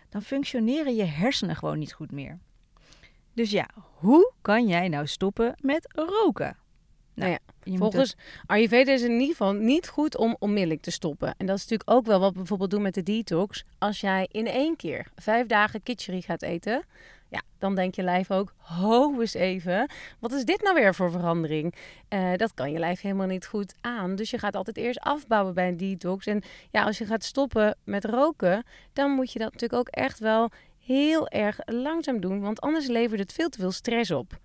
dan 0.09 0.21
functioneren 0.21 0.95
je 0.95 1.03
hersenen 1.03 1.56
gewoon 1.56 1.80
niet 1.80 1.94
goed 1.94 2.12
meer. 2.12 2.39
Dus 3.33 3.51
ja, 3.51 3.69
hoe 4.00 4.31
kan 4.41 4.68
jij 4.68 4.88
nou 4.88 5.07
stoppen 5.07 5.56
met 5.62 5.94
roken? 5.95 6.57
Nou 7.13 7.31
ja, 7.31 7.39
je 7.63 7.71
moet 7.71 7.80
Volgens 7.80 8.15
Ayurveda 8.45 8.91
is 8.91 9.01
het 9.01 9.09
in 9.09 9.19
ieder 9.19 9.35
geval 9.35 9.53
niet 9.53 9.88
goed 9.88 10.18
om 10.18 10.35
onmiddellijk 10.39 10.81
te 10.81 10.91
stoppen. 10.91 11.35
En 11.38 11.45
dat 11.45 11.56
is 11.56 11.62
natuurlijk 11.62 11.89
ook 11.89 12.06
wel 12.06 12.19
wat 12.19 12.31
we 12.31 12.38
bijvoorbeeld 12.38 12.69
doen 12.69 12.81
met 12.81 12.94
de 12.94 13.03
detox. 13.03 13.63
Als 13.77 14.00
jij 14.00 14.27
in 14.31 14.47
één 14.47 14.75
keer 14.75 15.07
vijf 15.15 15.47
dagen 15.47 15.83
kitchery 15.83 16.21
gaat 16.21 16.41
eten, 16.41 16.83
ja, 17.30 17.41
dan 17.57 17.75
denkt 17.75 17.95
je 17.95 18.03
lijf 18.03 18.31
ook, 18.31 18.53
ho 18.57 19.19
eens 19.19 19.33
even, 19.33 19.89
wat 20.19 20.31
is 20.31 20.45
dit 20.45 20.62
nou 20.62 20.75
weer 20.75 20.95
voor 20.95 21.12
verandering? 21.12 21.75
Eh, 22.07 22.31
dat 22.35 22.53
kan 22.53 22.71
je 22.71 22.80
lijf 22.80 23.01
helemaal 23.01 23.27
niet 23.27 23.45
goed 23.45 23.75
aan. 23.81 24.15
Dus 24.15 24.30
je 24.30 24.38
gaat 24.38 24.56
altijd 24.56 24.77
eerst 24.77 25.00
afbouwen 25.00 25.53
bij 25.53 25.68
een 25.68 25.77
detox. 25.77 26.25
En 26.25 26.41
ja, 26.71 26.83
als 26.83 26.97
je 26.97 27.06
gaat 27.06 27.24
stoppen 27.24 27.77
met 27.83 28.06
roken, 28.06 28.63
dan 28.94 29.12
moet 29.12 29.31
je 29.31 29.39
dat 29.39 29.51
natuurlijk 29.51 29.80
ook 29.80 29.95
echt 29.95 30.19
wel 30.19 30.50
heel 30.85 31.27
erg 31.27 31.59
langzaam 31.65 32.19
doen. 32.19 32.41
Want 32.41 32.62
anders 32.62 32.88
levert 32.88 33.19
het 33.19 33.33
veel 33.33 33.50
te 33.50 33.59
veel 33.59 33.71
stress 33.71 34.12
op. 34.12 34.39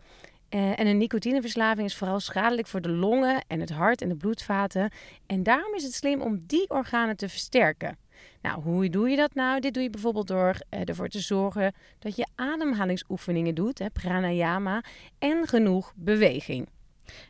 Eh, 0.49 0.79
en 0.79 0.87
een 0.87 0.99
nicotineverslaving 0.99 1.87
is 1.87 1.97
vooral 1.97 2.21
schadelijk 2.21 2.67
voor 2.67 2.81
de 2.81 2.91
longen 2.91 3.45
en 3.47 3.61
het 3.61 3.71
hart 3.71 4.03
en 4.03 4.09
de 4.09 4.17
bloedvaten. 4.17 4.93
En 5.27 5.43
daarom 5.43 5.75
is 5.75 5.83
het 5.83 5.95
slim 5.95 6.21
om 6.21 6.43
die 6.47 6.71
organen 6.71 7.17
te 7.17 7.29
versterken. 7.29 7.99
Nou, 8.43 8.63
hoe 8.63 8.89
doe 8.89 9.09
je 9.09 9.17
dat 9.17 9.35
nou? 9.35 9.61
Dit 9.61 9.75
doe 9.75 9.83
je 9.83 9.91
bijvoorbeeld 9.91 10.27
door 10.27 10.55
eh, 10.69 10.81
ervoor 10.89 11.09
te 11.09 11.21
zorgen 11.21 11.75
dat 11.99 12.17
je 12.17 12.27
ademhalingsoefeningen 12.35 13.55
doet, 13.55 13.83
pranayama, 13.93 14.83
en 15.19 15.47
genoeg 15.47 15.93
beweging. 15.97 16.69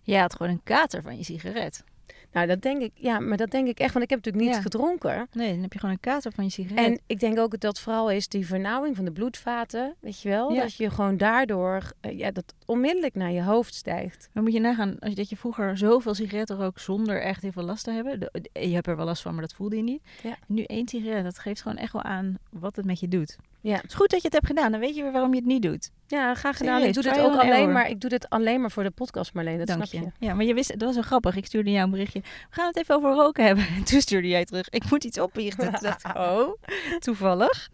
Je 0.02 0.18
had 0.18 0.34
gewoon 0.34 0.52
een 0.52 0.62
kater 0.62 1.02
van 1.02 1.16
je 1.16 1.24
sigaret. 1.24 1.84
Nou, 2.32 2.46
dat 2.46 2.62
denk 2.62 2.82
ik, 2.82 2.90
ja, 2.94 3.18
maar 3.20 3.36
dat 3.36 3.50
denk 3.50 3.68
ik 3.68 3.78
echt, 3.78 3.92
want 3.92 4.04
ik 4.04 4.10
heb 4.10 4.18
natuurlijk 4.24 4.46
niet 4.46 4.54
Ja. 4.54 4.62
gedronken. 4.62 5.28
Nee, 5.32 5.52
dan 5.52 5.62
heb 5.62 5.72
je 5.72 5.78
gewoon 5.78 5.94
een 5.94 6.00
kater 6.00 6.32
van 6.32 6.44
je 6.44 6.50
sigaret. 6.50 6.84
En 6.86 7.00
ik 7.06 7.20
denk 7.20 7.38
ook 7.38 7.50
dat 7.50 7.60
dat 7.60 7.80
vooral 7.80 8.10
is 8.10 8.28
die 8.28 8.46
vernauwing 8.46 8.96
van 8.96 9.04
de 9.04 9.12
bloedvaten, 9.12 9.94
weet 10.00 10.20
je 10.22 10.28
wel? 10.28 10.52
Ja. 10.52 10.60
Dat 10.62 10.74
je 10.74 10.90
gewoon 10.90 11.16
daardoor, 11.16 11.92
eh, 12.00 12.18
ja, 12.18 12.30
dat 12.30 12.54
onmiddellijk 12.66 13.14
naar 13.14 13.30
je 13.32 13.42
hoofd 13.42 13.74
stijgt. 13.74 14.28
Dan 14.32 14.42
moet 14.42 14.52
je 14.52 14.60
nagaan 14.60 14.98
als 14.98 15.10
je, 15.10 15.16
dat 15.16 15.28
je 15.28 15.36
vroeger 15.36 15.78
zoveel 15.78 16.14
sigaretten 16.14 16.56
rook 16.56 16.78
zonder 16.78 17.22
echt 17.22 17.42
heel 17.42 17.52
veel 17.52 17.62
last 17.64 17.84
te 17.84 17.90
hebben. 17.90 18.20
De- 18.20 18.30
de- 18.52 18.68
je 18.68 18.74
hebt 18.74 18.86
er 18.86 18.96
wel 18.96 19.06
last 19.06 19.22
van, 19.22 19.32
maar 19.32 19.42
dat 19.42 19.52
voelde 19.52 19.76
je 19.76 19.82
niet. 19.82 20.02
Ja. 20.22 20.36
Nu 20.46 20.62
één 20.62 20.88
sigaret, 20.88 21.24
dat 21.24 21.38
geeft 21.38 21.62
gewoon 21.62 21.76
echt 21.76 21.92
wel 21.92 22.02
aan 22.02 22.38
wat 22.50 22.76
het 22.76 22.84
met 22.84 23.00
je 23.00 23.08
doet. 23.08 23.36
Ja. 23.60 23.74
Het 23.76 23.84
is 23.84 23.94
goed 23.94 24.10
dat 24.10 24.18
je 24.20 24.24
het 24.26 24.36
hebt 24.36 24.46
gedaan, 24.46 24.70
dan 24.70 24.80
weet 24.80 24.96
je 24.96 25.02
weer 25.02 25.12
waarom 25.12 25.30
je 25.30 25.36
het 25.38 25.46
niet 25.48 25.62
doet. 25.62 25.90
Ja, 26.06 26.34
graag 26.34 26.56
gedaan. 26.56 26.74
Serieus, 26.80 26.88
ik 26.96 27.02
doe 27.02 27.02
dit 27.02 27.12
trial 27.12 27.32
ook 27.34 27.40
alleen 27.40 27.72
maar. 27.72 27.88
Ik 27.90 28.00
doe 28.00 28.10
dit 28.10 28.28
alleen 28.30 28.60
maar 28.60 28.70
voor 28.70 28.82
de 28.82 28.90
podcast, 28.90 29.34
Marleen. 29.34 29.58
Dat 29.58 29.66
Dank 29.66 29.84
snap 29.86 30.02
je. 30.02 30.26
Ja, 30.26 30.34
maar 30.34 30.44
je 30.44 30.54
wist, 30.54 30.68
dat 30.70 30.80
was 30.80 30.94
zo 30.94 31.02
grappig. 31.02 31.36
Ik 31.36 31.46
stuurde 31.46 31.70
jou 31.70 31.84
een 31.84 31.90
berichtje. 31.90 32.17
We 32.20 32.46
gaan 32.50 32.66
het 32.66 32.76
even 32.76 32.94
over 32.94 33.10
roken 33.10 33.44
hebben. 33.44 33.66
En 33.76 33.84
toen 33.90 34.00
stuurde 34.00 34.28
jij 34.28 34.44
terug. 34.44 34.68
Ik 34.68 34.90
moet 34.90 35.04
iets 35.04 35.18
opbiechten. 35.18 35.72
Toen 35.72 35.82
dacht 35.82 36.04
ik, 36.04 36.16
oh, 36.28 36.54
toevallig. 36.98 37.68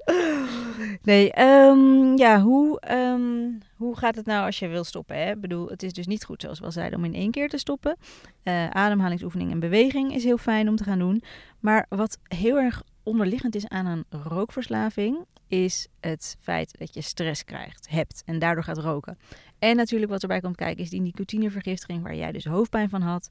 Nee, 1.02 1.32
ehm, 1.32 2.16
ja, 2.16 2.40
hoe, 2.40 2.80
ehm, 2.80 3.50
hoe 3.76 3.96
gaat 3.96 4.16
het 4.16 4.26
nou 4.26 4.46
als 4.46 4.58
je 4.58 4.68
wil 4.68 4.84
stoppen? 4.84 5.16
Hè? 5.16 5.30
Ik 5.30 5.40
bedoel, 5.40 5.68
het 5.68 5.82
is 5.82 5.92
dus 5.92 6.06
niet 6.06 6.24
goed, 6.24 6.40
zoals 6.40 6.58
we 6.58 6.64
al 6.64 6.72
zeiden, 6.72 6.98
om 6.98 7.04
in 7.04 7.14
één 7.14 7.30
keer 7.30 7.48
te 7.48 7.58
stoppen. 7.58 7.96
Eh, 8.42 8.70
ademhalingsoefening 8.70 9.50
en 9.50 9.60
beweging 9.60 10.14
is 10.14 10.24
heel 10.24 10.38
fijn 10.38 10.68
om 10.68 10.76
te 10.76 10.84
gaan 10.84 10.98
doen. 10.98 11.22
Maar 11.60 11.86
wat 11.88 12.18
heel 12.28 12.56
erg 12.56 12.82
onderliggend 13.04 13.54
is 13.54 13.68
aan 13.68 13.86
een 13.86 14.04
rookverslaving, 14.08 15.24
is 15.48 15.86
het 16.00 16.36
feit 16.40 16.78
dat 16.78 16.94
je 16.94 17.00
stress 17.00 17.44
krijgt, 17.44 17.88
hebt 17.90 18.22
en 18.26 18.38
daardoor 18.38 18.64
gaat 18.64 18.78
roken. 18.78 19.18
En 19.58 19.76
natuurlijk 19.76 20.10
wat 20.10 20.22
erbij 20.22 20.40
komt 20.40 20.56
kijken 20.56 20.82
is 20.82 20.90
die 20.90 21.00
nicotinevergiftiging 21.00 22.02
waar 22.02 22.14
jij 22.14 22.32
dus 22.32 22.44
hoofdpijn 22.44 22.88
van 22.88 23.02
had. 23.02 23.28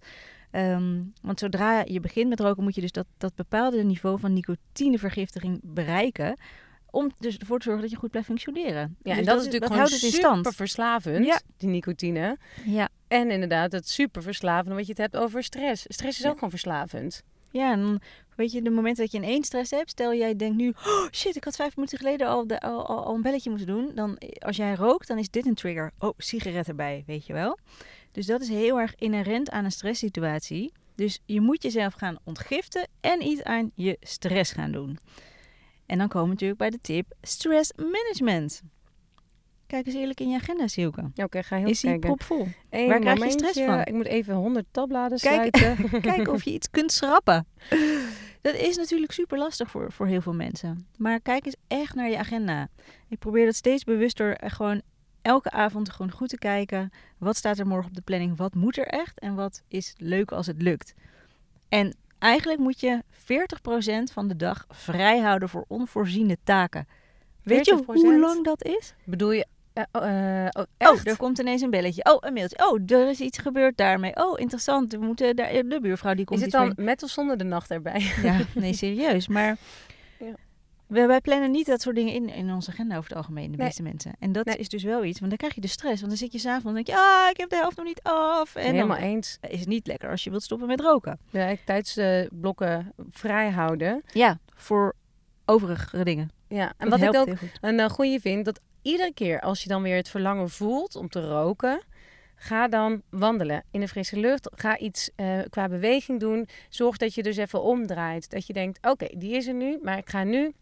Ehm, 0.51 1.01
want 1.21 1.39
zodra 1.39 1.81
je 1.85 1.99
begint 1.99 2.29
met 2.29 2.39
roken 2.39 2.63
moet 2.63 2.75
je 2.75 2.81
dus 2.81 2.91
dat, 2.91 3.05
dat 3.17 3.35
bepaalde 3.35 3.83
niveau 3.83 4.19
van 4.19 4.33
nicotinevergiftiging 4.33 5.59
bereiken. 5.63 6.37
Om 6.91 7.11
dus 7.19 7.37
ervoor 7.37 7.57
te 7.57 7.63
zorgen 7.63 7.81
dat 7.81 7.91
je 7.91 7.97
goed 7.97 8.09
blijft 8.09 8.27
functioneren. 8.27 8.95
Ja, 9.03 9.09
Dus 9.09 9.17
en 9.17 9.25
dat, 9.25 9.39
is 9.39 9.45
natuurlijk 9.45 9.71
gewoon 9.73 9.87
super 9.87 10.53
verslavend, 10.53 11.25
Ja. 11.25 11.41
die 11.57 11.69
nicotine. 11.69 12.37
Ja. 12.65 12.89
En 13.07 13.31
inderdaad, 13.31 13.71
het 13.71 13.89
super 13.89 14.21
verslavend, 14.23 14.75
wat 14.75 14.83
je 14.85 14.91
het 14.91 15.01
hebt 15.01 15.15
over 15.17 15.43
stress. 15.43 15.85
Stress 15.87 16.17
is 16.17 16.23
Ja. 16.23 16.29
ook 16.29 16.33
gewoon 16.35 16.49
verslavend. 16.49 17.23
Ja, 17.53 17.71
en 17.71 17.81
dan 17.81 18.01
weet 18.35 18.51
je, 18.51 18.61
de 18.61 18.69
momenten 18.69 19.03
dat 19.03 19.11
je 19.11 19.17
in 19.17 19.23
één 19.23 19.43
stress 19.43 19.71
hebt, 19.71 19.89
stel 19.89 20.13
jij 20.13 20.35
denkt 20.35 20.57
nu, 20.57 20.69
oh 20.69 21.07
shit, 21.11 21.35
ik 21.35 21.43
had 21.43 21.55
vijf 21.55 21.75
minuten 21.75 21.97
geleden 21.97 22.27
al, 22.27 22.47
de, 22.47 22.59
al, 22.59 22.85
al 22.85 23.15
een 23.15 23.21
belletje 23.21 23.49
moeten 23.49 23.67
doen. 23.67 23.91
Dan, 23.95 24.17
als 24.39 24.57
jij 24.57 24.75
rookt, 24.75 25.07
dan 25.07 25.17
is 25.17 25.29
dit 25.29 25.45
een 25.45 25.53
trigger. 25.53 25.91
Oh, 25.99 26.13
sigaret 26.17 26.67
erbij, 26.67 27.03
weet 27.07 27.25
je 27.25 27.33
wel. 27.33 27.57
Dus 28.11 28.25
dat 28.25 28.41
is 28.41 28.49
heel 28.49 28.79
erg 28.79 28.95
inherent 28.95 29.49
aan 29.49 29.65
een 29.65 29.71
stresssituatie. 29.71 30.71
Dus 30.95 31.19
je 31.25 31.41
moet 31.41 31.63
jezelf 31.63 31.93
gaan 31.93 32.17
ontgiften 32.23 32.87
en 33.01 33.21
iets 33.21 33.43
aan 33.43 33.71
je 33.75 33.97
stress 34.01 34.51
gaan 34.51 34.71
doen. 34.71 34.99
En 35.85 35.97
dan 35.97 36.07
komen 36.07 36.27
we 36.27 36.33
natuurlijk 36.33 36.59
bij 36.59 36.69
de 36.69 36.79
tip 36.79 37.13
stress 37.21 37.71
management. 37.75 38.61
Kijk 39.73 39.85
eens 39.85 39.95
eerlijk 39.95 40.19
in 40.19 40.29
je 40.29 40.35
agenda, 40.35 40.67
Silke. 40.67 41.11
Ja, 41.13 41.23
Oké, 41.23 41.43
ga 41.43 41.57
heel 41.57 41.67
Is 41.67 41.79
die 41.79 41.89
kijken. 41.89 42.15
propvol? 42.15 42.47
Eén 42.69 42.87
Waar 42.87 42.99
krijg 42.99 43.23
je 43.23 43.31
stress 43.31 43.59
van? 43.59 43.79
Ik 43.79 43.93
moet 43.93 44.05
even 44.05 44.35
100 44.35 44.65
tabbladen 44.71 45.19
Kijk- 45.19 45.55
sluiten. 45.57 45.89
Kijk 46.11 46.27
of 46.27 46.43
je 46.43 46.51
iets 46.51 46.69
kunt 46.69 46.91
schrappen. 46.91 47.47
Dat 48.41 48.55
is 48.55 48.75
natuurlijk 48.77 49.11
super 49.11 49.37
lastig 49.37 49.69
voor, 49.69 49.91
voor 49.91 50.07
heel 50.07 50.21
veel 50.21 50.33
mensen. 50.33 50.87
Maar 50.97 51.19
kijk 51.19 51.45
eens 51.45 51.55
echt 51.67 51.95
naar 51.95 52.09
je 52.09 52.17
agenda. 52.17 52.67
Ik 53.09 53.19
probeer 53.19 53.45
dat 53.45 53.55
steeds 53.55 53.83
bewuster 53.83 54.37
eh, 54.37 54.51
gewoon 54.51 54.81
elke 55.21 55.51
avond 55.51 55.89
gewoon 55.89 56.11
goed 56.11 56.29
te 56.29 56.37
kijken. 56.37 56.91
Wat 57.17 57.35
staat 57.35 57.59
er 57.59 57.67
morgen 57.67 57.89
op 57.89 57.95
de 57.95 58.01
planning? 58.01 58.37
Wat 58.37 58.55
moet 58.55 58.77
er 58.77 58.87
echt? 58.87 59.19
En 59.19 59.35
wat 59.35 59.61
is 59.67 59.93
leuk 59.97 60.31
als 60.31 60.47
het 60.47 60.61
lukt? 60.61 60.93
En 61.69 61.95
eigenlijk 62.19 62.59
moet 62.59 62.79
je 62.79 63.01
40% 63.13 64.13
van 64.13 64.27
de 64.27 64.35
dag 64.35 64.65
vrij 64.69 65.19
houden 65.19 65.49
voor 65.49 65.65
onvoorziene 65.67 66.37
taken. 66.43 66.87
Weet 67.43 67.65
je 67.65 67.79
40%? 67.81 67.85
hoe 67.85 68.19
lang 68.19 68.43
dat 68.43 68.63
is? 68.63 68.93
Bedoel 69.03 69.31
je... 69.31 69.45
eh, 69.73 69.83
oh, 69.91 70.07
eh, 70.45 70.47
oh? 70.51 70.89
Oh, 70.91 70.99
er 71.03 71.17
komt 71.17 71.39
ineens 71.39 71.61
een 71.61 71.69
belletje. 71.69 72.03
Oh, 72.05 72.17
een 72.19 72.33
mailtje. 72.33 72.67
Oh, 72.71 72.79
er 72.99 73.09
is 73.09 73.19
iets 73.19 73.37
gebeurd 73.37 73.77
daarmee. 73.77 74.15
Oh, 74.15 74.39
interessant. 74.39 74.91
We 74.91 74.97
moeten 74.97 75.35
daar, 75.35 75.51
de 75.51 75.79
buurvrouw 75.81 76.13
die 76.13 76.25
komt 76.25 76.39
is 76.39 76.45
het 76.45 76.53
dan 76.53 76.73
mee- 76.75 76.85
met 76.85 77.03
of 77.03 77.09
zonder 77.09 77.37
de 77.37 77.43
nacht 77.43 77.71
erbij? 77.71 78.11
Ja, 78.23 78.39
nee, 78.55 78.73
serieus. 78.73 79.27
Maar 79.27 79.57
Ja. 80.19 80.33
We, 80.87 81.05
wij 81.05 81.21
plannen 81.21 81.51
niet 81.51 81.65
dat 81.65 81.81
soort 81.81 81.95
dingen 81.95 82.13
in, 82.13 82.29
in 82.29 82.51
onze 82.51 82.71
agenda 82.71 82.97
over 82.97 83.09
het 83.09 83.17
algemeen, 83.17 83.51
de 83.51 83.57
Nee. 83.57 83.65
meeste 83.65 83.83
mensen. 83.83 84.11
En 84.19 84.31
dat 84.31 84.45
Nee. 84.45 84.55
is 84.57 84.69
dus 84.69 84.83
wel 84.83 85.03
iets, 85.03 85.17
want 85.19 85.29
dan 85.29 85.37
krijg 85.37 85.55
je 85.55 85.61
de 85.61 85.67
stress. 85.67 85.95
Want 86.01 86.07
dan 86.07 86.17
zit 86.17 86.31
je 86.31 86.39
s'avonds 86.39 86.65
en 86.67 86.73
denk 86.73 86.87
je, 86.87 86.95
ah, 86.95 87.29
ik 87.29 87.37
heb 87.37 87.49
de 87.49 87.55
helft 87.55 87.77
nog 87.77 87.85
niet 87.85 87.99
af. 88.03 88.55
En 88.55 88.63
Helemaal 88.63 88.87
dan 88.99 89.05
eens. 89.05 89.37
is 89.49 89.59
het 89.59 89.67
niet 89.67 89.87
lekker 89.87 90.09
als 90.09 90.23
je 90.23 90.29
wilt 90.29 90.43
stoppen 90.43 90.67
met 90.67 90.81
roken. 90.81 91.19
Ja, 91.29 91.55
tijdsblokken 91.65 92.93
vrij 93.09 93.49
houden. 93.49 94.01
Ja, 94.11 94.39
voor 94.55 94.95
overige 95.45 96.03
dingen. 96.03 96.31
Ja, 96.47 96.73
en 96.77 96.89
Dat 96.89 96.99
wat 96.99 97.13
ik 97.15 97.19
ook 97.19 97.37
een 97.61 97.79
uh, 97.79 97.89
goede 97.89 98.19
vind, 98.19 98.45
dat 98.45 98.59
iedere 98.83 99.13
keer 99.13 99.41
als 99.41 99.63
je 99.63 99.69
dan 99.69 99.81
weer 99.81 99.95
het 99.95 100.09
verlangen 100.09 100.49
voelt 100.49 100.95
om 100.95 101.09
te 101.09 101.27
roken, 101.27 101.81
ga 102.35 102.67
dan 102.67 103.01
wandelen 103.09 103.63
in 103.71 103.79
de 103.79 103.87
frisse 103.87 104.19
lucht. 104.19 104.49
Ga 104.55 104.77
iets 104.77 105.09
eh, 105.15 105.39
qua 105.49 105.67
beweging 105.67 106.19
doen. 106.19 106.47
Zorg 106.69 106.97
dat 106.97 107.13
je 107.13 107.23
dus 107.23 107.37
even 107.37 107.61
omdraait. 107.63 108.29
Dat 108.29 108.47
je 108.47 108.53
denkt, 108.53 108.87
oké, 108.87 109.07
die 109.17 109.31
is 109.35 109.47
er 109.47 109.53
nu, 109.53 109.79
maar 109.81 109.97
ik 109.97 110.09
ga 110.09 110.23
nu 110.23 110.53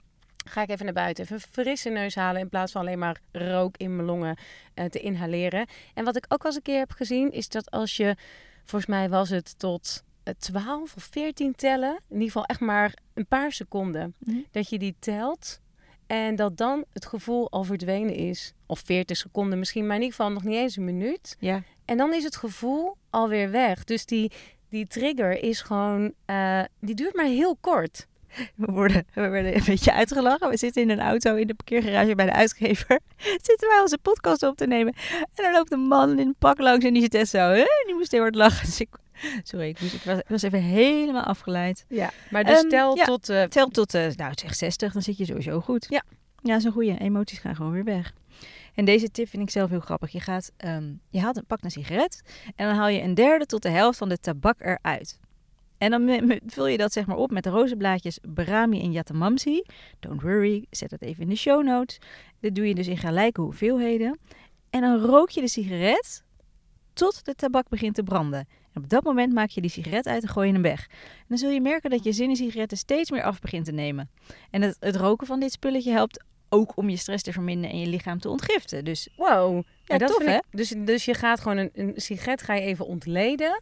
ga 0.45 0.61
ik 0.61 0.69
even 0.69 0.85
naar 0.85 0.93
buiten, 0.93 1.23
even 1.23 1.35
een 1.35 1.41
frisse 1.41 1.89
neus 1.89 2.15
halen 2.15 2.41
in 2.41 2.49
plaats 2.49 2.71
van 2.71 2.81
alleen 2.81 2.99
maar 2.99 3.19
rook 3.31 3.77
in 3.77 3.95
mijn 3.95 4.07
longen 4.07 4.37
eh, 4.73 4.85
te 4.85 4.99
inhaleren. 4.99 5.65
En 5.93 6.03
wat 6.05 6.15
ik 6.15 6.25
ook 6.27 6.39
al 6.41 6.45
eens 6.45 6.55
een 6.55 6.61
keer 6.61 6.79
heb 6.79 6.91
gezien, 6.91 7.31
is 7.31 7.49
dat 7.49 7.71
als 7.71 7.97
je, 7.97 8.15
volgens 8.65 8.91
mij 8.91 9.09
was 9.09 9.29
het 9.29 9.59
tot 9.59 10.03
eh, 10.23 10.33
12 10.39 10.95
of 10.95 11.03
14 11.03 11.55
tellen, 11.55 11.91
in 12.09 12.13
ieder 12.13 12.25
geval 12.27 12.45
echt 12.45 12.59
maar 12.59 12.93
een 13.13 13.25
paar 13.27 13.51
seconden, 13.51 14.13
Mhm. 14.19 14.37
dat 14.51 14.69
je 14.69 14.79
die 14.79 14.95
telt 14.99 15.59
en 16.11 16.35
dat 16.35 16.57
dan 16.57 16.85
het 16.93 17.05
gevoel 17.05 17.51
al 17.51 17.63
verdwenen 17.63 18.15
is. 18.15 18.53
Of 18.65 18.81
40 18.85 19.17
seconden 19.17 19.59
misschien, 19.59 19.87
maar 19.87 19.95
in 19.95 20.01
ieder 20.01 20.15
geval 20.15 20.31
nog 20.31 20.43
niet 20.43 20.55
eens 20.55 20.75
een 20.75 20.83
minuut. 20.85 21.35
Ja. 21.39 21.63
En 21.85 21.97
dan 21.97 22.13
is 22.13 22.23
het 22.23 22.35
gevoel 22.35 22.97
alweer 23.09 23.51
weg. 23.51 23.83
Dus 23.83 24.05
die, 24.05 24.31
die 24.69 24.87
trigger 24.87 25.43
is 25.43 25.61
gewoon, 25.61 26.13
eh, 26.25 26.61
die 26.79 26.95
duurt 26.95 27.15
maar 27.15 27.25
heel 27.25 27.57
kort. 27.61 28.07
We 28.55 28.71
worden, 28.71 29.05
we 29.13 29.27
werden 29.27 29.55
een 29.55 29.63
beetje 29.65 29.93
uitgelachen. 29.93 30.49
We 30.49 30.57
zitten 30.57 30.81
in 30.81 30.89
een 30.89 30.99
auto 30.99 31.35
in 31.35 31.47
de 31.47 31.53
parkeergarage 31.53 32.15
bij 32.15 32.25
de 32.25 32.33
uitgever. 32.33 32.99
Zitten 33.47 33.67
wij 33.67 33.79
onze 33.81 33.97
podcast 33.97 34.43
op 34.43 34.57
te 34.57 34.67
nemen. 34.67 34.93
En 35.11 35.43
dan 35.43 35.51
loopt 35.51 35.71
een 35.71 35.87
man 35.87 36.11
in 36.11 36.27
een 36.27 36.35
pak 36.39 36.59
langs 36.59 36.85
en 36.85 36.93
die 36.93 37.01
zit 37.01 37.13
echt 37.13 37.29
zo. 37.29 37.37
Hè? 37.37 37.65
Die 37.85 37.95
moest 37.95 38.11
heel 38.11 38.21
hard 38.21 38.35
lachen. 38.35 38.65
Dus 38.65 38.79
ik, 38.79 38.89
sorry, 39.43 39.67
ik, 39.67 39.81
moest, 39.81 39.93
ik, 39.93 40.01
was, 40.01 40.17
ik 40.17 40.27
was 40.27 40.41
even 40.41 40.61
helemaal 40.61 41.23
afgeleid. 41.23 41.85
Ja. 41.87 42.11
Maar 42.29 42.43
dus 42.43 42.59
Ehm, 42.59 42.69
tel 42.69 42.95
ja. 42.97 43.05
tot... 43.05 43.29
eh, 43.29 43.43
Tel 43.43 43.67
tot, 43.67 43.93
eh, 43.93 44.07
nou 44.15 44.31
zeg 44.35 44.55
60, 44.55 44.93
dan 44.93 45.01
zit 45.01 45.17
je 45.17 45.25
sowieso 45.25 45.59
goed. 45.61 45.85
Ja. 45.89 46.03
Ja, 46.43 46.59
zo'n 46.59 46.71
goede. 46.71 46.97
Emoties 46.97 47.39
gaan 47.39 47.55
gewoon 47.55 47.71
weer 47.71 47.83
weg. 47.83 48.13
En 48.75 48.85
deze 48.85 49.11
tip 49.11 49.29
vind 49.29 49.43
ik 49.43 49.49
zelf 49.49 49.69
heel 49.69 49.79
grappig. 49.79 50.11
Je, 50.11 50.19
gaat, 50.19 50.51
ehm, 50.57 50.93
je 51.09 51.19
haalt 51.19 51.37
een 51.37 51.45
pak 51.45 51.63
een 51.63 51.71
sigaret 51.71 52.21
en 52.55 52.67
dan 52.67 52.75
haal 52.75 52.87
je 52.87 53.01
een 53.01 53.13
derde 53.13 53.45
tot 53.45 53.61
de 53.61 53.69
helft 53.69 53.97
van 53.97 54.09
de 54.09 54.17
tabak 54.19 54.59
eruit. 54.61 55.19
En 55.77 55.91
dan 55.91 56.39
vul 56.45 56.67
je 56.67 56.77
dat 56.77 56.93
zeg 56.93 57.05
maar 57.05 57.17
op 57.17 57.31
met 57.31 57.43
de 57.43 57.49
rozenblaadjes 57.49 58.19
Brahmi 58.33 58.81
en 58.81 58.91
Yatamamsi. 58.91 59.63
Don't 59.99 60.21
worry, 60.21 60.65
zet 60.69 60.89
dat 60.89 61.01
even 61.01 61.23
in 61.23 61.29
de 61.29 61.35
show 61.35 61.63
notes. 61.63 61.97
Dit 62.39 62.55
doe 62.55 62.67
je 62.67 62.75
dus 62.75 62.87
in 62.87 62.97
gelijke 62.97 63.41
hoeveelheden. 63.41 64.19
En 64.69 64.81
dan 64.81 64.99
rook 64.99 65.29
je 65.29 65.41
de 65.41 65.47
sigaret 65.47 66.23
tot 66.93 67.25
de 67.25 67.35
tabak 67.35 67.69
begint 67.69 67.95
te 67.95 68.03
branden. 68.03 68.47
En 68.73 68.81
op 68.83 68.89
dat 68.89 69.03
moment 69.03 69.33
maak 69.33 69.49
je 69.49 69.61
die 69.61 69.69
sigaret 69.69 70.07
uit 70.07 70.23
en 70.23 70.29
gooi 70.29 70.47
je 70.47 70.53
hem 70.53 70.61
weg. 70.61 70.87
En 70.89 71.25
dan 71.27 71.37
zul 71.37 71.49
je 71.49 71.61
merken 71.61 71.89
dat 71.89 72.03
je 72.03 72.11
zin 72.11 72.29
in 72.29 72.35
sigaretten 72.35 72.77
steeds 72.77 73.11
meer 73.11 73.23
af 73.23 73.39
begint 73.39 73.65
te 73.65 73.71
nemen. 73.71 74.09
En 74.51 74.61
het, 74.61 74.77
het 74.79 74.95
roken 74.95 75.27
van 75.27 75.39
dit 75.39 75.51
spulletje 75.51 75.91
helpt 75.91 76.23
ook 76.49 76.77
om 76.77 76.89
je 76.89 76.97
stress 76.97 77.23
te 77.23 77.31
verminderen 77.33 77.71
en 77.71 77.79
je 77.79 77.87
lichaam 77.87 78.19
te 78.19 78.29
ontgiften. 78.29 78.85
Dus 78.85 79.09
wow. 79.15 79.63
Ja, 79.85 79.97
dat 79.97 80.07
tof, 80.07 80.17
vind 80.17 80.29
hè? 80.29 80.35
ik- 80.35 80.43
dus, 80.51 80.73
dus 80.77 81.05
je 81.05 81.13
gaat 81.13 81.39
gewoon 81.39 81.57
een, 81.57 81.69
een 81.73 81.93
sigaret 81.95 82.41
ga 82.41 82.53
je 82.53 82.61
even 82.61 82.85
ontleden. 82.85 83.61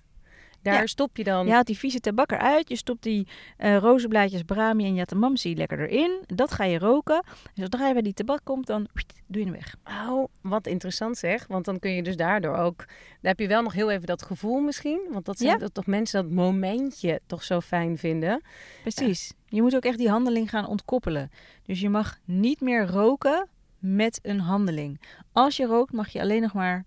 Daar 0.62 0.80
Ja. 0.80 0.86
stop 0.86 1.18
je 1.18 1.24
dan... 1.24 1.46
je 1.46 1.51
haalt 1.51 1.66
die 1.66 1.78
vieze 1.78 2.00
tabak 2.00 2.32
eruit, 2.32 2.70
je 2.70 2.75
stopt 2.75 3.04
die 3.04 3.28
eh 3.58 3.78
rozenblaadjes 3.78 4.44
Brahmi 4.44 4.86
en 4.86 4.94
Yatamamsi 4.94 5.56
lekker 5.56 5.80
erin. 5.80 6.24
Dat 6.25 6.51
ga 6.51 6.63
je 6.63 6.80
roken. 6.80 7.24
En 7.56 7.62
zodra 7.63 7.88
je 7.88 7.94
bij 7.94 8.01
die 8.01 8.13
tabak 8.13 8.39
komt, 8.44 8.68
dan 8.68 8.88
doe 9.28 9.42
je 9.42 9.48
hem 9.48 9.54
weg. 9.54 9.75
Oh, 10.10 10.28
wat 10.42 10.68
interessant 10.68 11.18
zeg. 11.18 11.48
Want 11.48 11.66
dan 11.66 11.80
kun 11.80 11.92
je 11.92 12.04
dus 12.04 12.16
daardoor 12.16 12.56
ook... 12.56 12.78
Dan 12.78 12.88
heb 13.32 13.39
je 13.39 13.48
wel 13.48 13.62
nog 13.62 13.74
heel 13.74 13.92
even 13.92 14.06
dat 14.06 14.22
gevoel 14.22 14.60
misschien. 14.60 15.01
Want 15.10 15.25
dat 15.25 15.38
zijn 15.38 15.50
Ja. 15.51 15.58
dat 15.58 15.74
toch 15.74 15.86
mensen 15.86 16.24
dat 16.24 16.32
momentje 16.32 17.22
toch 17.28 17.44
zo 17.44 17.60
fijn 17.62 17.98
vinden. 17.98 18.42
Precies. 18.82 19.34
Je 19.46 19.62
moet 19.62 19.75
ook 19.75 19.84
echt 19.86 19.98
die 19.98 20.10
handeling 20.10 20.50
gaan 20.50 20.68
ontkoppelen. 20.68 21.32
Dus 21.66 21.80
je 21.80 21.89
mag 21.89 22.18
niet 22.25 22.62
meer 22.62 22.88
roken 22.88 23.48
met 23.80 24.20
een 24.22 24.39
handeling. 24.39 25.01
Als 25.32 25.58
je 25.58 25.66
rookt, 25.66 25.94
mag 25.94 26.10
je 26.10 26.22
alleen 26.22 26.42
nog 26.42 26.54
maar 26.54 26.86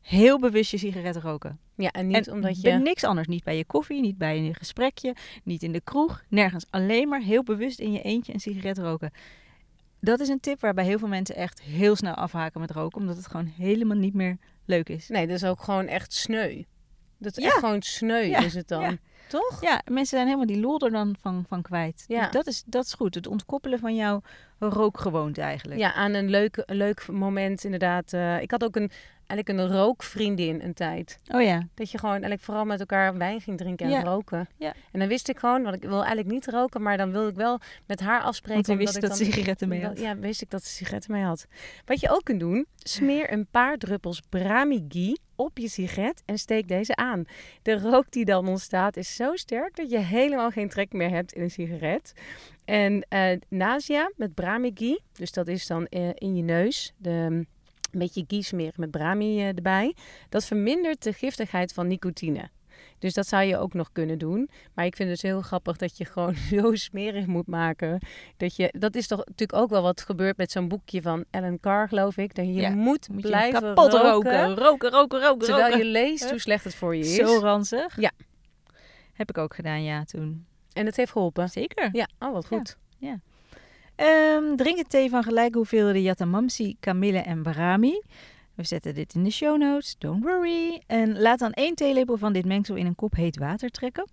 heel 0.00 0.38
bewust 0.38 0.70
je 0.70 0.78
sigaret 0.78 1.16
roken. 1.16 1.58
Ja, 1.74 1.90
en 1.90 2.06
niet 2.06 2.26
en 2.26 2.32
omdat 2.32 2.60
je... 2.60 2.70
niks 2.72 3.04
anders. 3.04 3.26
Niet 3.28 3.44
bij 3.44 3.56
je 3.56 3.64
koffie, 3.64 4.00
niet 4.00 4.18
bij 4.18 4.38
een 4.38 4.54
gesprekje, 4.54 5.14
niet 5.44 5.62
in 5.62 5.72
de 5.72 5.80
kroeg. 5.80 6.22
Nergens. 6.28 6.64
Alleen 6.70 7.08
maar 7.08 7.20
heel 7.20 7.42
bewust 7.42 7.78
in 7.78 7.92
je 7.92 8.02
eentje 8.02 8.32
een 8.34 8.40
sigaret 8.40 8.78
roken. 8.78 9.10
Dat 10.00 10.20
is 10.20 10.28
een 10.28 10.40
tip 10.40 10.60
waarbij 10.60 10.84
heel 10.84 10.98
veel 10.98 11.08
mensen 11.08 11.36
echt 11.36 11.60
heel 11.62 11.96
snel 11.96 12.14
afhaken 12.14 12.60
met 12.60 12.70
roken. 12.70 13.00
Omdat 13.00 13.16
het 13.16 13.26
gewoon 13.26 13.46
helemaal 13.46 13.96
niet 13.96 14.14
meer 14.14 14.36
leuk 14.64 14.88
is. 14.88 15.08
Nee, 15.08 15.26
dat 15.26 15.36
is 15.36 15.44
ook 15.44 15.62
gewoon 15.62 15.86
echt 15.86 16.12
sneu. 16.12 16.62
Dat 17.18 17.36
is 17.36 17.44
Ja. 17.44 17.50
echt 17.50 17.58
gewoon 17.58 17.82
sneu 17.82 18.24
Ja, 18.24 18.38
is 18.38 18.54
het 18.54 18.68
dan. 18.68 18.82
ja. 18.82 18.96
Toch? 19.28 19.60
Ja, 19.60 19.80
mensen 19.84 20.06
zijn 20.16 20.24
helemaal 20.26 20.46
die 20.46 20.60
lol 20.60 20.78
er 20.80 20.90
dan 20.90 21.16
van, 21.20 21.44
van 21.48 21.62
kwijt. 21.62 22.04
Ja. 22.06 22.22
Dus 22.22 22.30
dat 22.32 22.46
is, 22.46 22.62
dat 22.66 22.84
is 22.84 22.92
goed. 22.92 23.14
Het 23.14 23.26
ontkoppelen 23.26 23.78
van 23.78 23.94
jouw 23.94 24.22
rookgewoonte 24.58 25.40
eigenlijk. 25.40 25.80
Ja, 25.80 25.92
aan 25.94 26.14
een 26.14 26.30
leuk, 26.30 26.62
een 26.66 26.76
leuk 26.76 27.06
moment 27.08 27.64
inderdaad. 27.64 28.12
Eh, 28.12 28.40
ik 28.40 28.50
had 28.50 28.64
ook 28.64 28.76
een, 28.76 28.90
eigenlijk 29.26 29.48
een 29.72 29.76
rookvriendin 29.78 30.62
een 30.62 30.74
tijd. 30.74 31.18
Oh 31.28 31.42
ja. 31.42 31.66
Dat 31.74 31.90
je 31.90 31.98
gewoon 31.98 32.12
eigenlijk 32.14 32.42
vooral 32.42 32.64
met 32.64 32.80
elkaar 32.80 33.16
wijn 33.16 33.40
ging 33.40 33.58
drinken 33.58 33.86
en 33.86 33.92
Ja. 33.92 34.02
roken. 34.02 34.48
Ja. 34.56 34.72
En 34.92 34.98
dan 34.98 35.08
wist 35.08 35.28
ik 35.28 35.38
gewoon, 35.38 35.62
want 35.62 35.74
ik 35.74 35.82
wil 35.82 35.98
eigenlijk 36.04 36.28
niet 36.28 36.46
roken, 36.46 36.82
maar 36.82 36.96
dan 36.96 37.10
wilde 37.12 37.28
ik 37.30 37.36
wel 37.36 37.60
met 37.86 38.00
haar 38.00 38.20
afspreken. 38.20 38.66
Want 38.66 38.78
wist 38.78 38.94
ik 38.94 39.00
dat 39.00 39.10
dan- 39.10 39.18
ze 39.18 39.24
sigaretten 39.24 39.68
mee 39.68 39.84
had. 39.84 40.00
Ja, 40.00 40.16
wist 40.16 40.42
ik 40.42 40.50
dat 40.50 40.64
ze 40.64 40.72
sigaretten 40.74 41.12
mee 41.12 41.22
had. 41.22 41.46
Wat 41.84 42.00
je 42.00 42.10
ook 42.10 42.24
kunt 42.24 42.40
doen, 42.40 42.66
smeer 42.76 43.32
een 43.32 43.46
paar 43.50 43.76
druppels 43.76 44.20
Brahmi 44.28 44.84
ghee 44.88 45.18
op 45.36 45.58
je 45.58 45.68
sigaret 45.68 46.22
en 46.26 46.38
steek 46.38 46.68
deze 46.68 46.96
aan. 46.96 47.24
De 47.62 47.78
rook 47.78 48.10
die 48.10 48.24
dan 48.24 48.48
ontstaat 48.48 48.96
is 48.96 49.14
zo 49.18 49.36
sterk 49.36 49.76
dat 49.76 49.90
je 49.90 49.98
helemaal 49.98 50.50
geen 50.50 50.68
trek 50.68 50.92
meer 50.92 51.10
hebt 51.10 51.32
in 51.32 51.42
een 51.42 51.50
sigaret. 51.50 52.12
En 52.64 53.06
nausea 53.48 54.10
met 54.16 54.34
Brahmi 54.34 54.70
ghee, 54.74 55.00
dus 55.12 55.32
dat 55.32 55.48
is 55.48 55.66
dan 55.66 55.86
eh, 55.86 56.08
in 56.14 56.36
je 56.36 56.42
neus, 56.42 56.92
de, 56.96 57.10
een 57.10 57.46
beetje 57.90 58.24
ghee 58.26 58.42
smeren 58.42 58.74
met 58.76 58.90
Brahmi 58.90 59.38
eh, 59.38 59.46
erbij. 59.46 59.94
Dat 60.28 60.44
vermindert 60.44 61.02
de 61.02 61.12
giftigheid 61.12 61.72
van 61.72 61.86
nicotine. 61.86 62.48
Dus 62.98 63.14
dat 63.14 63.26
zou 63.26 63.42
je 63.42 63.58
ook 63.58 63.74
nog 63.74 63.92
kunnen 63.92 64.18
doen. 64.18 64.50
Maar 64.74 64.84
ik 64.84 64.96
vind 64.96 65.10
het 65.10 65.22
heel 65.22 65.40
grappig 65.42 65.76
dat 65.76 65.96
je 65.98 66.04
gewoon 66.04 66.34
zo 66.52 66.74
smerig 66.74 67.26
moet 67.26 67.46
maken. 67.46 67.98
Dat, 68.36 68.56
je, 68.56 68.74
dat 68.78 68.94
is 68.94 69.06
toch 69.06 69.18
natuurlijk 69.18 69.58
ook 69.58 69.70
wel 69.70 69.82
wat 69.82 70.00
gebeurt 70.00 70.36
met 70.36 70.50
zo'n 70.50 70.68
boekje 70.68 71.02
van 71.02 71.24
Ellen 71.30 71.60
Carr, 71.60 71.88
geloof 71.88 72.16
ik. 72.16 72.34
Dat 72.34 72.44
je 72.46 72.52
Ja, 72.52 72.70
moet, 72.70 73.08
Moet 73.08 73.22
je 73.22 73.28
blijven 73.28 73.60
kapot 73.60 73.92
roken. 73.92 74.10
roken. 74.10 74.56
Roken, 74.56 74.90
roken, 74.90 75.20
roken, 75.20 75.46
Terwijl 75.46 75.68
roken. 75.70 75.78
je 75.86 75.92
leest 75.92 76.30
hoe 76.30 76.38
slecht 76.40 76.64
het 76.64 76.74
voor 76.74 76.96
je 76.96 77.02
is. 77.02 77.14
Zo 77.14 77.38
ranzig. 77.38 78.00
Ja. 78.00 78.10
Heb 79.18 79.28
ik 79.28 79.38
ook 79.38 79.54
gedaan, 79.54 79.82
ja, 79.82 80.04
toen. 80.04 80.46
En 80.72 80.86
het 80.86 80.96
heeft 80.96 81.12
geholpen. 81.12 81.48
Zeker. 81.48 81.88
Ja, 81.92 82.08
oh 82.18 82.32
wat 82.32 82.46
goed. 82.46 82.76
Ehm, 83.94 84.56
drink 84.56 84.78
een 84.78 84.86
thee 84.88 85.10
van 85.10 85.22
gelijke 85.22 85.56
hoeveelheden 85.56 86.02
Yatamamsi, 86.02 86.76
kamille 86.80 87.18
en 87.18 87.42
Brahmi. 87.42 88.02
We 88.54 88.64
zetten 88.64 88.94
dit 88.94 89.14
in 89.14 89.24
de 89.24 89.30
show 89.30 89.58
notes, 89.58 89.96
don't 89.98 90.24
worry. 90.24 90.82
En 90.86 91.18
laat 91.20 91.38
dan 91.38 91.52
één 91.52 91.74
theelepel 91.74 92.16
van 92.16 92.32
dit 92.32 92.44
mengsel 92.44 92.74
in 92.74 92.86
een 92.86 92.94
kop 92.94 93.14
heet 93.14 93.38
water 93.38 93.70
trekken. 93.70 94.10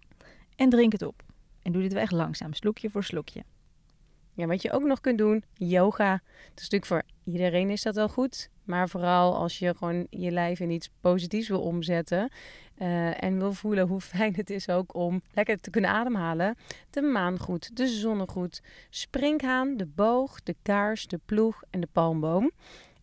En 0.55 0.69
drink 0.69 0.91
het 0.91 1.01
op. 1.01 1.23
En 1.61 1.71
doe 1.71 1.81
dit 1.81 1.93
wel 1.93 2.01
echt 2.01 2.11
langzaam, 2.11 2.53
slokje 2.53 2.89
voor 2.89 3.03
slokje. 3.03 3.43
Ja, 4.33 4.45
wat 4.45 4.61
je 4.61 4.71
ook 4.71 4.83
nog 4.83 5.01
kunt 5.01 5.17
doen, 5.17 5.43
yoga. 5.53 6.11
Dat 6.49 6.61
is 6.63 6.69
natuurlijk 6.69 6.85
voor 6.85 7.03
iedereen 7.33 7.69
is 7.69 7.81
dat 7.81 7.95
wel 7.95 8.09
goed. 8.09 8.49
Maar 8.63 8.89
vooral 8.89 9.35
als 9.35 9.59
je 9.59 9.75
gewoon 9.77 10.07
je 10.09 10.31
lijf 10.31 10.59
in 10.59 10.69
iets 10.69 10.89
positiefs 11.01 11.47
wil 11.47 11.61
omzetten. 11.61 12.31
Eh, 12.77 13.23
en 13.23 13.37
wil 13.37 13.53
voelen 13.53 13.87
hoe 13.87 14.01
fijn 14.01 14.35
het 14.35 14.49
is 14.49 14.69
ook 14.69 14.95
om 14.95 15.21
lekker 15.33 15.59
te 15.59 15.69
kunnen 15.69 15.89
ademhalen. 15.89 16.55
De 16.89 17.01
maan 17.01 17.39
goed, 17.39 17.77
de 17.77 17.87
zon 17.87 18.29
goed. 18.29 18.61
Springhaan, 18.89 19.77
de 19.77 19.85
boog, 19.85 20.43
de 20.43 20.55
kaars, 20.61 21.07
de 21.07 21.19
ploeg 21.25 21.61
en 21.69 21.79
de 21.79 21.87
palmboom. 21.91 22.51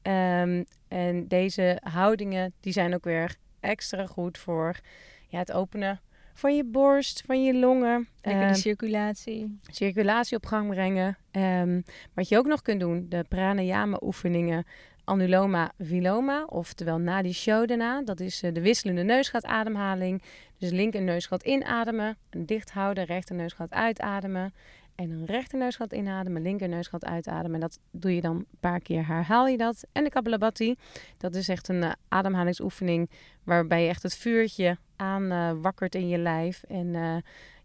Ehm, 0.03 0.65
en 0.89 1.29
deze 1.29 1.79
houdingen 1.83 2.53
die 2.61 2.73
zijn 2.73 2.95
ook 2.95 3.05
weer 3.05 3.37
extra 3.61 4.07
goed 4.07 4.39
voor 4.39 4.81
ja, 5.29 5.39
het 5.39 5.53
openen 5.53 6.01
van 6.35 6.57
je 6.57 6.65
borst, 6.65 7.23
van 7.27 7.45
je 7.45 7.55
longen. 7.55 8.09
Lekker 8.21 8.47
die 8.47 8.57
circulatie. 8.57 9.59
circulatie 9.71 10.37
op 10.37 10.47
gang 10.47 10.71
brengen. 10.71 11.19
Ehm, 11.31 11.81
wat 12.15 12.29
je 12.29 12.39
ook 12.39 12.47
nog 12.47 12.63
kunt 12.63 12.81
doen, 12.81 13.07
de 13.09 13.25
pranayama 13.29 13.99
oefeningen. 14.03 14.67
Anuloma 15.05 15.73
viloma, 15.79 16.45
oftewel 16.45 16.99
na 16.99 17.23
die 17.23 17.33
show 17.33 17.67
daarna. 17.67 18.03
Dat 18.03 18.21
is 18.21 18.43
eh, 18.43 18.53
de 18.55 18.61
wisselende 18.61 19.03
neusgatademhaling. 19.03 20.23
Dus 20.59 20.71
linker 20.71 21.03
neusgat 21.03 21.43
inademen, 21.43 22.17
dicht 22.31 22.71
houden, 22.71 23.05
rechter 23.05 23.35
neusgat 23.35 23.71
uitademen. 23.71 24.55
En 24.95 25.11
een 25.11 25.27
rechter 25.27 25.59
neusgat 25.59 25.93
inademen, 25.93 26.43
linker 26.43 26.69
neusgat 26.69 27.05
uitademen. 27.05 27.55
En 27.55 27.61
dat 27.61 27.79
doe 27.91 28.15
je 28.15 28.21
dan 28.21 28.37
een 28.37 28.47
paar 28.61 28.81
keer, 28.81 29.07
herhaal 29.07 29.47
je 29.47 29.57
dat. 29.57 29.85
En 29.93 30.05
de 30.05 30.11
Kapalabhati, 30.11 30.75
dat 31.19 31.35
is 31.35 31.49
echt 31.49 31.69
een 31.69 31.83
eh, 31.83 31.93
ademhalingsoefening 32.09 33.11
waarbij 33.45 33.83
je 33.83 33.89
echt 33.89 34.03
het 34.03 34.17
vuurtje 34.17 34.77
aan 34.97 35.31
eh, 35.31 35.87
in 35.89 36.09
je 36.09 36.19
lijf. 36.19 36.63
En 36.63 37.23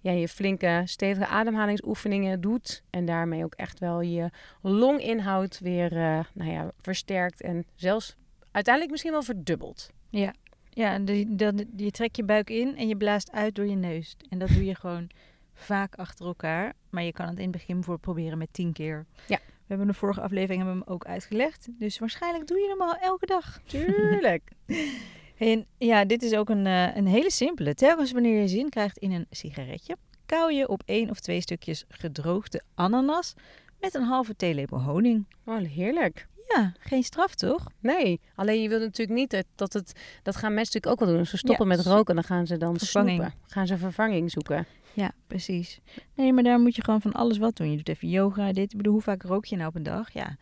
ja, 0.07 0.13
je 0.13 0.27
flinke, 0.27 0.81
stevige 0.85 1.27
ademhalingsoefeningen 1.27 2.41
doet. 2.41 2.83
En 2.89 3.05
daarmee 3.05 3.43
ook 3.43 3.53
echt 3.53 3.79
wel 3.79 4.01
je 4.01 4.29
longinhoud 4.61 5.59
weer 5.59 5.93
uh, 5.93 6.19
nou 6.33 6.51
ja, 6.51 6.71
versterkt. 6.81 7.41
En 7.41 7.65
zelfs 7.75 8.15
uiteindelijk 8.51 8.91
misschien 8.91 9.11
wel 9.13 9.23
verdubbelt. 9.23 9.91
Ja, 10.09 10.33
ja 10.69 10.99
de, 10.99 11.35
de, 11.35 11.67
je 11.75 11.91
trekt 11.91 12.17
je 12.17 12.23
buik 12.23 12.49
in 12.49 12.77
en 12.77 12.87
je 12.87 12.97
blaast 12.97 13.31
uit 13.31 13.55
door 13.55 13.67
je 13.67 13.75
neus. 13.75 14.15
En 14.29 14.39
dat 14.39 14.49
doe 14.49 14.65
je 14.65 14.75
gewoon 14.75 15.09
vaak 15.53 15.95
achter 15.95 16.25
elkaar. 16.25 16.73
Maar 16.89 17.03
je 17.03 17.13
kan 17.13 17.27
het 17.27 17.37
in 17.37 17.43
het 17.43 17.51
begin 17.51 17.83
voor 17.83 17.99
proberen 17.99 18.37
met 18.37 18.53
tien 18.53 18.73
keer. 18.73 19.05
Ja. 19.27 19.39
We 19.45 19.73
hebben 19.73 19.87
de 19.87 19.93
vorige 19.93 20.21
aflevering 20.21 20.63
hebben 20.63 20.79
hem 20.79 20.93
ook 20.93 21.05
uitgelegd. 21.05 21.67
Dus 21.79 21.99
waarschijnlijk 21.99 22.47
doe 22.47 22.57
je 22.57 22.69
hem 22.69 22.81
al 22.81 22.95
elke 22.95 23.25
dag. 23.25 23.59
Tuurlijk. 23.65 24.51
en 25.37 25.65
ja, 25.77 26.05
dit 26.05 26.23
is 26.23 26.33
ook 26.33 26.49
een, 26.49 26.65
uh, 26.65 26.95
een 26.95 27.07
hele 27.07 27.31
simpele. 27.31 27.73
Telkens 27.73 28.11
wanneer 28.11 28.41
je 28.41 28.47
zin 28.47 28.69
krijgt 28.69 28.97
in 28.97 29.11
een 29.11 29.25
sigaretje, 29.29 29.95
kauw 30.25 30.49
je 30.49 30.67
op 30.67 30.81
één 30.85 31.09
of 31.09 31.19
twee 31.19 31.41
stukjes 31.41 31.85
gedroogde 31.89 32.61
ananas 32.75 33.33
met 33.79 33.93
een 33.93 34.03
halve 34.03 34.35
theelepel 34.35 34.81
honing. 34.81 35.25
Oh, 35.45 35.57
heerlijk. 35.57 36.27
Ja, 36.55 36.73
geen 36.79 37.03
straf 37.03 37.35
toch? 37.35 37.67
Nee, 37.79 38.19
alleen 38.35 38.61
je 38.61 38.69
wilt 38.69 38.81
natuurlijk 38.81 39.19
niet 39.19 39.43
dat 39.55 39.73
het... 39.73 39.91
Dat 40.23 40.35
gaan 40.35 40.53
mensen 40.53 40.73
natuurlijk 40.73 41.01
ook 41.01 41.07
wel 41.07 41.17
doen. 41.17 41.25
Ze 41.25 41.37
stoppen 41.37 41.67
met 41.67 41.85
roken, 41.85 42.15
dan 42.15 42.23
gaan 42.23 42.47
ze 42.47 42.57
dan 42.57 42.77
vervanging. 42.77 43.19
snoepen. 43.19 43.39
Gaan 43.47 43.67
ze 43.67 43.77
vervanging 43.77 44.31
zoeken. 44.31 44.65
Ja, 44.93 45.11
precies. 45.27 45.79
Nee, 46.15 46.33
maar 46.33 46.43
daar 46.43 46.59
moet 46.59 46.75
je 46.75 46.83
gewoon 46.83 47.01
van 47.01 47.13
alles 47.13 47.37
wat 47.37 47.55
doen. 47.55 47.71
Je 47.71 47.77
doet 47.77 47.89
even 47.89 48.09
yoga, 48.09 48.51
dit. 48.51 48.71
Ik 48.71 48.77
bedoel, 48.77 48.93
hoe 48.93 49.01
vaak 49.01 49.23
rook 49.23 49.45
je 49.45 49.55
nou 49.55 49.67
op 49.67 49.75
een 49.75 49.83
dag? 49.83 50.13
Ja, 50.13 50.37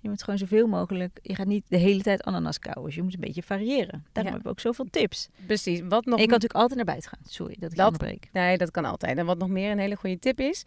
je 0.00 0.08
moet 0.08 0.22
gewoon 0.22 0.38
zoveel 0.38 0.66
mogelijk... 0.66 1.18
Je 1.22 1.34
gaat 1.34 1.46
niet 1.46 1.64
de 1.68 1.76
hele 1.76 2.02
tijd 2.02 2.22
ananas 2.22 2.58
kauwen. 2.58 2.84
Dus 2.84 2.94
je 2.94 3.02
moet 3.02 3.14
een 3.14 3.20
beetje 3.20 3.42
variëren. 3.42 3.88
Daarom 3.88 4.04
ja. 4.12 4.22
hebben 4.22 4.42
we 4.42 4.48
ook 4.48 4.60
zoveel 4.60 4.86
tips. 4.90 5.28
Precies. 5.46 5.80
Wat 5.80 6.04
nog... 6.04 6.14
En 6.14 6.22
je 6.22 6.28
kan 6.28 6.38
natuurlijk 6.38 6.60
altijd 6.60 6.74
naar 6.74 6.84
buiten 6.84 7.10
gaan. 7.10 7.20
Sorry 7.24 7.56
dat 7.58 7.70
ik 7.70 7.76
dat, 7.76 7.92
onderbreek. 7.92 8.28
Nee, 8.32 8.58
dat 8.58 8.70
kan 8.70 8.84
altijd. 8.84 9.18
En 9.18 9.26
wat 9.26 9.38
nog 9.38 9.48
meer 9.48 9.70
een 9.70 9.78
hele 9.78 9.96
goede 9.96 10.18
tip 10.18 10.40
is... 10.40 10.64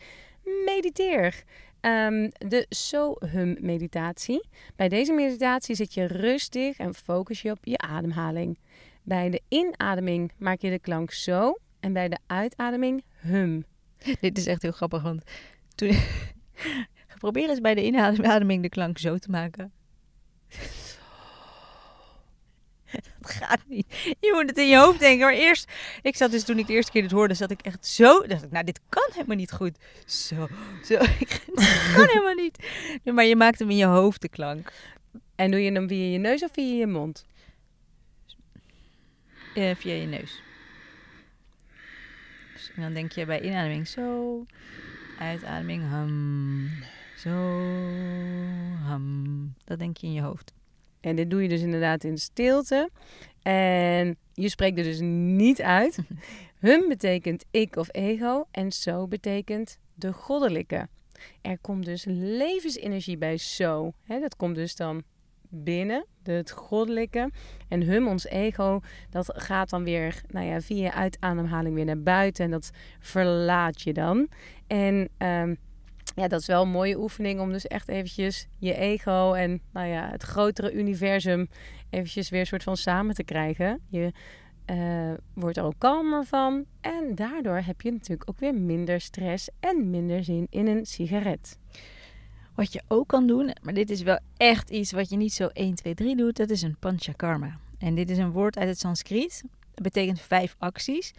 Mediteer. 0.65 1.43
Um, 1.81 2.31
de 2.37 2.65
Sohum-meditatie. 2.69 4.47
Bij 4.75 4.89
deze 4.89 5.13
meditatie 5.13 5.75
zit 5.75 5.93
je 5.93 6.05
rustig 6.05 6.77
en 6.77 6.93
focus 6.93 7.41
je 7.41 7.51
op 7.51 7.59
je 7.61 7.77
ademhaling. 7.77 8.59
Bij 9.03 9.29
de 9.29 9.41
inademing 9.47 10.31
maak 10.37 10.61
je 10.61 10.69
de 10.69 10.79
klank 10.79 11.11
zo 11.11 11.57
en 11.79 11.93
bij 11.93 12.09
de 12.09 12.17
uitademing 12.27 13.03
hum. 13.19 13.65
Dit 14.21 14.37
is 14.37 14.47
echt 14.47 14.61
heel 14.61 14.71
grappig, 14.71 15.01
want 15.01 15.23
toen... 15.75 15.95
probeer 17.23 17.49
eens 17.49 17.61
bij 17.61 17.75
de 17.75 17.85
inademing 17.85 18.61
de 18.61 18.69
klank 18.69 18.97
zo 18.97 19.17
te 19.17 19.29
maken. 19.29 19.71
Dat 22.91 23.31
gaat 23.31 23.59
niet. 23.67 23.85
Je 24.19 24.31
moet 24.33 24.49
het 24.49 24.57
in 24.57 24.67
je 24.67 24.77
hoofd 24.77 24.99
denken. 24.99 25.25
Maar 25.25 25.33
eerst, 25.33 25.71
ik 26.01 26.15
zat 26.15 26.31
dus 26.31 26.43
toen 26.43 26.57
ik 26.57 26.67
de 26.67 26.73
eerste 26.73 26.91
keer 26.91 27.01
dit 27.01 27.11
hoorde, 27.11 27.33
zat 27.33 27.51
ik 27.51 27.61
echt 27.61 27.85
zo. 27.85 28.21
Dacht 28.21 28.43
ik, 28.43 28.51
nou, 28.51 28.65
dit 28.65 28.79
kan 28.89 29.09
helemaal 29.11 29.35
niet 29.35 29.51
goed. 29.51 29.77
Zo, 30.05 30.47
zo. 30.83 30.97
dat 31.53 31.93
kan 31.95 32.07
helemaal 32.07 32.33
niet. 32.33 32.57
maar 33.03 33.25
je 33.25 33.35
maakt 33.35 33.59
hem 33.59 33.69
in 33.69 33.77
je 33.77 33.85
hoofd 33.85 34.21
de 34.21 34.29
klank. 34.29 34.71
En 35.35 35.51
doe 35.51 35.61
je 35.61 35.71
hem 35.71 35.87
via 35.87 36.11
je 36.11 36.17
neus 36.17 36.43
of 36.43 36.51
via 36.53 36.75
je 36.75 36.87
mond? 36.87 37.25
Uh, 39.55 39.75
via 39.75 39.93
je 39.93 40.07
neus. 40.07 40.41
Dus, 42.53 42.71
en 42.75 42.81
dan 42.81 42.93
denk 42.93 43.11
je 43.11 43.25
bij 43.25 43.41
inademing 43.41 43.87
zo. 43.87 44.45
Uitademing 45.19 45.89
hum. 45.89 46.83
Zo 47.23 47.29
hum. 48.87 49.53
Dat 49.63 49.79
denk 49.79 49.97
je 49.97 50.07
in 50.07 50.13
je 50.13 50.21
hoofd. 50.21 50.53
En 50.99 51.15
dit 51.15 51.29
doe 51.29 51.41
je 51.41 51.49
dus 51.49 51.61
inderdaad 51.61 52.03
in 52.03 52.17
stilte. 52.17 52.89
En 53.41 54.17
je 54.33 54.49
spreekt 54.49 54.77
er 54.77 54.83
dus 54.83 54.99
niet 55.01 55.61
uit. 55.61 55.97
Hum 56.59 56.87
betekent 56.87 57.45
ik 57.51 57.75
of 57.75 57.87
ego. 57.91 58.47
En 58.51 58.71
zo 58.71 59.07
betekent 59.07 59.79
de 59.93 60.13
goddelijke. 60.13 60.87
Er 61.41 61.57
komt 61.59 61.85
dus 61.85 62.05
levensenergie 62.07 63.17
bij 63.17 63.37
zo. 63.37 63.93
dat 64.07 64.35
komt 64.35 64.55
dus 64.55 64.75
dan 64.75 65.03
binnen, 65.49 66.05
het 66.23 66.51
goddelijke. 66.51 67.31
En 67.67 67.81
hum, 67.81 68.07
ons 68.07 68.25
ego, 68.25 68.79
dat 69.09 69.33
gaat 69.35 69.69
dan 69.69 69.83
weer 69.83 70.21
nou 70.27 70.45
ja, 70.45 70.61
via 70.61 70.93
uitademhaling 70.93 71.75
weer 71.75 71.85
naar 71.85 72.03
buiten. 72.03 72.45
En 72.45 72.51
dat 72.51 72.71
verlaat 72.99 73.81
je 73.81 73.93
dan. 73.93 74.29
En 74.67 75.09
um, 75.17 75.57
ja, 76.15 76.27
dat 76.27 76.39
is 76.39 76.47
wel 76.47 76.61
een 76.61 76.69
mooie 76.69 76.99
oefening 76.99 77.39
om 77.39 77.51
dus 77.51 77.67
echt 77.67 77.87
eventjes 77.87 78.47
je 78.57 78.75
ego 78.75 79.33
en 79.33 79.61
nou 79.71 79.87
ja, 79.87 80.09
het 80.09 80.23
grotere 80.23 80.73
universum 80.73 81.49
eventjes 81.89 82.29
weer 82.29 82.45
soort 82.45 82.63
van 82.63 82.77
samen 82.77 83.15
te 83.15 83.23
krijgen. 83.23 83.79
Je 83.89 84.11
uh, 84.71 85.13
wordt 85.33 85.57
er 85.57 85.63
ook 85.63 85.75
kalmer 85.77 86.25
van 86.25 86.65
en 86.81 87.15
daardoor 87.15 87.61
heb 87.65 87.81
je 87.81 87.91
natuurlijk 87.91 88.29
ook 88.29 88.39
weer 88.39 88.55
minder 88.55 89.01
stress 89.01 89.49
en 89.59 89.89
minder 89.89 90.23
zin 90.23 90.47
in 90.49 90.67
een 90.67 90.85
sigaret. 90.85 91.57
Wat 92.55 92.73
je 92.73 92.81
ook 92.87 93.07
kan 93.07 93.27
doen, 93.27 93.55
maar 93.61 93.73
dit 93.73 93.89
is 93.89 94.01
wel 94.01 94.19
echt 94.37 94.69
iets 94.69 94.91
wat 94.91 95.09
je 95.09 95.17
niet 95.17 95.33
zo 95.33 95.47
1, 95.47 95.75
2, 95.75 95.93
3 95.93 96.15
doet, 96.15 96.37
dat 96.37 96.49
is 96.49 96.61
een 96.61 96.77
panchakarma. 96.79 97.59
En 97.77 97.95
dit 97.95 98.09
is 98.09 98.17
een 98.17 98.31
woord 98.31 98.57
uit 98.57 98.67
het 98.67 98.79
Sanskriet. 98.79 99.43
Dat 99.73 99.83
betekent 99.83 100.21
vijf 100.21 100.55
acties. 100.57 101.13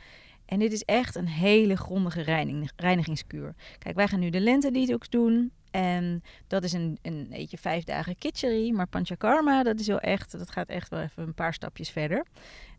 En 0.47 0.59
dit 0.59 0.73
is 0.73 0.83
echt 0.83 1.15
een 1.15 1.29
hele 1.29 1.77
grondige 1.77 2.23
reining, 2.23 2.71
reinigingskuur. 2.77 3.55
Kijk, 3.79 3.97
wij 3.97 4.09
gaan 4.09 4.21
nu 4.21 4.31
de 4.31 4.41
lente 4.41 4.71
detox 4.71 5.09
doen. 5.09 5.53
En 5.71 6.23
dat 6.47 6.65
is 6.65 6.73
een, 6.73 6.99
een 7.03 7.27
eetje 7.31 7.59
vijf 7.59 7.85
dagen 7.85 8.19
kitchery. 8.19 8.71
Maar 8.71 8.87
panchakarma, 8.87 9.63
dat 9.63 9.81
is 9.81 9.87
wel 9.87 10.01
echt, 10.01 10.39
dat 10.39 10.51
gaat 10.51 10.69
echt 10.69 10.89
wel 10.89 11.01
even 11.01 11.23
een 11.23 11.35
paar 11.35 11.55
stapjes 11.55 11.91
verder. 11.91 12.27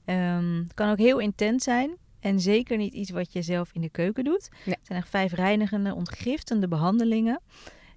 Um, 0.06 0.63
het 0.63 0.73
kan 0.73 0.89
ook 0.89 0.97
heel 0.97 1.19
intens 1.19 1.63
zijn. 1.63 1.97
En 2.19 2.39
zeker 2.39 2.78
niet 2.78 2.93
iets 2.93 3.10
wat 3.10 3.34
je 3.34 3.41
zelf 3.41 3.69
in 3.73 3.82
de 3.82 3.89
keuken 3.89 4.23
doet. 4.23 4.49
Het 4.63 4.80
zijn 4.82 4.99
echt 4.99 5.10
vijf 5.10 5.32
reinigende, 5.32 5.93
ontgiftende 5.95 6.67
behandelingen. 6.67 7.41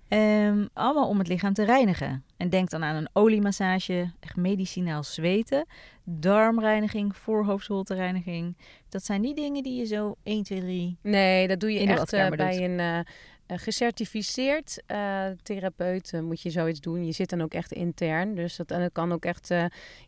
Um, 0.08 0.68
allemaal 0.72 1.08
om 1.08 1.18
het 1.18 1.28
lichaam 1.28 1.52
te 1.52 1.64
reinigen. 1.64 2.24
En 2.36 2.48
denk 2.48 2.70
dan 2.70 2.84
aan 2.84 2.96
een 2.96 3.08
oliemassage, 3.12 4.12
echt 4.20 4.36
medicinaal 4.36 5.04
zweten, 5.04 5.66
darmreiniging, 6.04 7.16
voorhoofdholtereiniging. 7.16 8.56
Dat 8.88 9.04
zijn 9.04 9.22
die 9.22 9.34
dingen 9.34 9.62
die 9.62 9.78
je 9.78 9.84
zo 9.84 10.16
1, 10.22 10.42
2, 10.42 10.60
3 10.60 10.96
Nee, 11.02 11.48
dat 11.48 11.60
doe 11.60 11.72
je 11.72 11.86
echt 11.86 12.12
uh, 12.12 12.28
bij 12.28 12.64
een 12.64 12.78
uh, 12.78 13.58
gecertificeerd 13.58 14.82
uh, 14.86 15.26
therapeut. 15.42 16.12
moet 16.22 16.40
je 16.40 16.50
zoiets 16.50 16.80
doen. 16.80 17.06
Je 17.06 17.12
zit 17.12 17.30
dan 17.30 17.42
ook 17.42 17.54
echt 17.54 17.72
intern. 17.72 18.34
Dus 18.34 18.56
dat, 18.56 18.70
en 18.70 18.80
dat 18.80 18.92
kan 18.92 19.12
ook 19.12 19.24
echt 19.24 19.54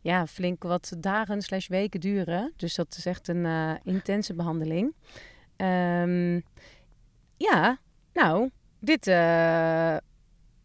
ja, 0.00 0.26
flink 0.26 0.62
wat 0.62 0.92
dagen 0.98 1.42
slash 1.42 1.68
weken 1.68 2.00
duren. 2.00 2.52
Dus 2.56 2.74
dat 2.74 2.94
is 2.96 3.06
echt 3.06 3.28
een 3.28 3.46
intense 3.84 4.34
behandeling. 4.34 4.94
Um, 5.56 6.42
ja, 7.36 7.78
nou 8.12 8.50
dit, 8.78 9.04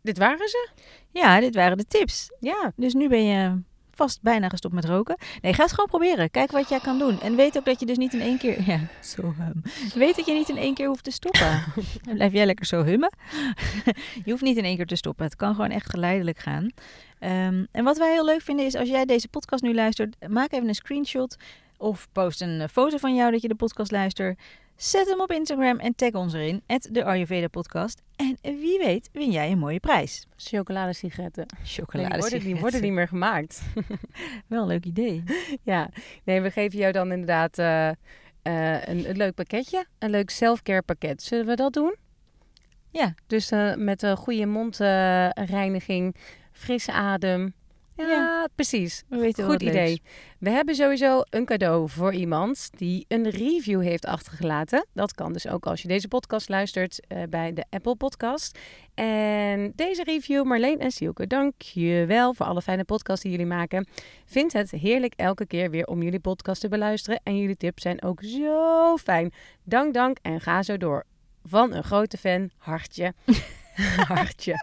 dit 0.02 0.18
waren 0.18 0.48
ze. 0.48 0.70
Ja, 1.12 1.40
dit 1.40 1.56
waren 1.56 1.78
de 1.78 1.86
tips. 1.86 2.32
Ja. 2.40 2.72
Dus 2.76 2.94
nu 2.94 3.10
ben 3.10 3.26
je 3.26 3.62
vast 3.96 4.22
bijna 4.22 4.50
gestopt 4.50 4.74
met 4.74 4.86
roken. 4.86 5.18
Nee, 5.42 5.54
ga 5.54 5.64
het 5.64 5.72
gewoon 5.72 5.90
proberen. 5.90 6.32
Kijk 6.32 6.52
wat 6.52 6.70
jij 6.70 6.80
kan 6.80 7.00
doen. 7.00 7.22
En 7.22 7.36
weet 7.36 7.58
ook 7.58 7.66
dat 7.66 7.80
je 7.80 7.86
dus 7.86 7.98
niet 7.98 8.14
in 8.14 8.22
één 8.22 8.38
keer... 8.38 8.64
Ja, 8.68 8.80
zo 9.02 9.22
hum. 9.22 9.62
Weet 9.94 10.16
dat 10.16 10.26
je 10.26 10.34
niet 10.34 10.50
in 10.50 10.58
één 10.58 10.74
keer 10.74 10.88
hoeft 10.88 11.04
te 11.04 11.12
stoppen. 11.12 11.64
Dan 12.06 12.16
blijf 12.16 12.34
jij 12.34 12.46
lekker 12.46 12.66
zo 12.66 12.84
hummen. 12.84 13.10
je 14.26 14.32
hoeft 14.32 14.44
niet 14.44 14.58
in 14.58 14.64
één 14.64 14.76
keer 14.76 14.86
te 14.86 14.96
stoppen. 14.96 15.26
Het 15.26 15.36
kan 15.36 15.56
gewoon 15.56 15.72
echt 15.72 15.90
geleidelijk 15.90 16.40
gaan. 16.40 16.64
Um, 17.20 17.68
en 17.72 17.84
wat 17.84 17.98
wij 17.98 18.12
heel 18.12 18.26
leuk 18.26 18.42
vinden 18.42 18.66
is, 18.66 18.76
als 18.76 18.90
jij 18.90 19.06
deze 19.06 19.28
podcast 19.28 19.64
nu 19.64 19.74
luistert... 19.74 20.16
maak 20.30 20.52
even 20.52 20.68
een 20.68 20.76
screenshot 20.76 21.38
of 21.78 22.08
post 22.12 22.42
een 22.42 22.70
foto 22.70 22.98
van 22.98 23.16
jou 23.16 23.32
dat 23.32 23.42
je 23.42 23.48
de 23.48 23.56
podcast 23.56 23.92
luistert. 23.92 24.40
Zet 24.76 25.08
hem 25.08 25.22
op 25.22 25.32
Instagram 25.32 25.80
en 25.80 25.96
tag 25.96 26.12
ons 26.12 26.34
erin, 26.34 26.64
de 26.92 27.04
Ayurveda 27.04 27.48
podcast. 27.48 28.02
En 28.16 28.38
wie 28.42 28.78
weet 28.78 29.10
win 29.12 29.32
jij 29.32 29.52
een 29.52 29.58
mooie 29.58 29.80
prijs. 29.80 30.28
Chocoladesigaretten. 30.36 31.46
Chocoladesigaretten. 31.64 32.44
Nee, 32.44 32.54
die, 32.54 32.62
worden, 32.62 32.82
niet 32.82 32.92
meer 32.92 33.08
gemaakt. 33.08 33.62
Wel 34.48 34.62
een 34.62 34.68
leuk 34.68 34.86
idee. 34.86 35.24
ja, 35.64 35.90
nee, 36.24 36.42
we 36.42 36.52
geven 36.52 36.80
jou 36.80 36.92
dan 36.92 37.12
inderdaad 37.12 37.60
uh, 37.60 37.88
uh, 37.88 37.94
een, 38.86 39.10
een, 39.10 39.18
leuk 39.18 39.34
pakketje. 39.34 39.86
Een 40.00 40.10
leuk 40.10 40.30
self-care 40.30 40.82
pakket. 40.82 41.24
Zullen 41.24 41.46
we 41.46 41.56
dat 41.56 41.74
doen? 41.74 41.96
Ja. 42.92 43.14
Dus 43.28 43.52
uh, 43.52 43.76
met 43.76 44.02
een 44.02 44.18
goede 44.18 44.46
mondreiniging, 44.46 46.16
frisse 46.52 46.92
adem, 46.92 47.54
ja, 47.96 48.48
precies. 48.56 49.04
We 49.08 49.18
weten 49.18 49.46
Goed 49.46 49.62
idee. 49.62 50.02
We 50.40 50.50
hebben 50.50 50.76
sowieso 50.76 51.22
een 51.30 51.46
cadeau 51.46 51.90
voor 51.90 52.14
iemand 52.14 52.70
die 52.78 53.06
een 53.08 53.30
review 53.30 53.82
heeft 53.82 54.06
achtergelaten. 54.06 54.86
Dat 54.94 55.14
kan 55.14 55.34
dus 55.34 55.48
ook 55.48 55.66
als 55.66 55.82
je 55.82 55.88
deze 55.88 56.08
podcast 56.08 56.50
luistert 56.50 57.06
uh, 57.08 57.24
bij 57.30 57.54
de 57.54 57.66
Apple 57.70 57.96
Podcast. 57.96 58.60
En 58.94 59.72
deze 59.76 60.04
review, 60.04 60.44
Marleen 60.44 60.80
en 60.80 60.92
Sielke, 60.92 61.28
dank 61.28 61.62
je 61.62 62.06
wel 62.08 62.34
voor 62.34 62.46
alle 62.46 62.62
fijne 62.62 62.84
podcasts 62.84 63.22
die 63.22 63.32
jullie 63.32 63.46
maken. 63.46 63.88
Vind 64.26 64.54
het 64.54 64.72
heerlijk 64.72 65.14
elke 65.16 65.46
keer 65.46 65.70
weer 65.70 65.86
om 65.86 66.04
jullie 66.04 66.20
podcast 66.20 66.62
te 66.62 66.68
beluisteren. 66.68 67.20
En 67.24 67.38
jullie 67.38 67.58
tips 67.58 67.82
zijn 67.82 68.04
ook 68.04 68.24
zo 68.24 68.98
fijn. 68.98 69.34
Dank, 69.64 69.94
dank 69.94 70.18
en 70.22 70.42
ga 70.42 70.64
zo 70.64 70.78
door. 70.78 71.04
Van 71.44 71.74
een 71.74 71.84
grote 71.84 72.18
fan, 72.18 72.50
hartje. 72.58 73.14
hartje. 74.08 74.56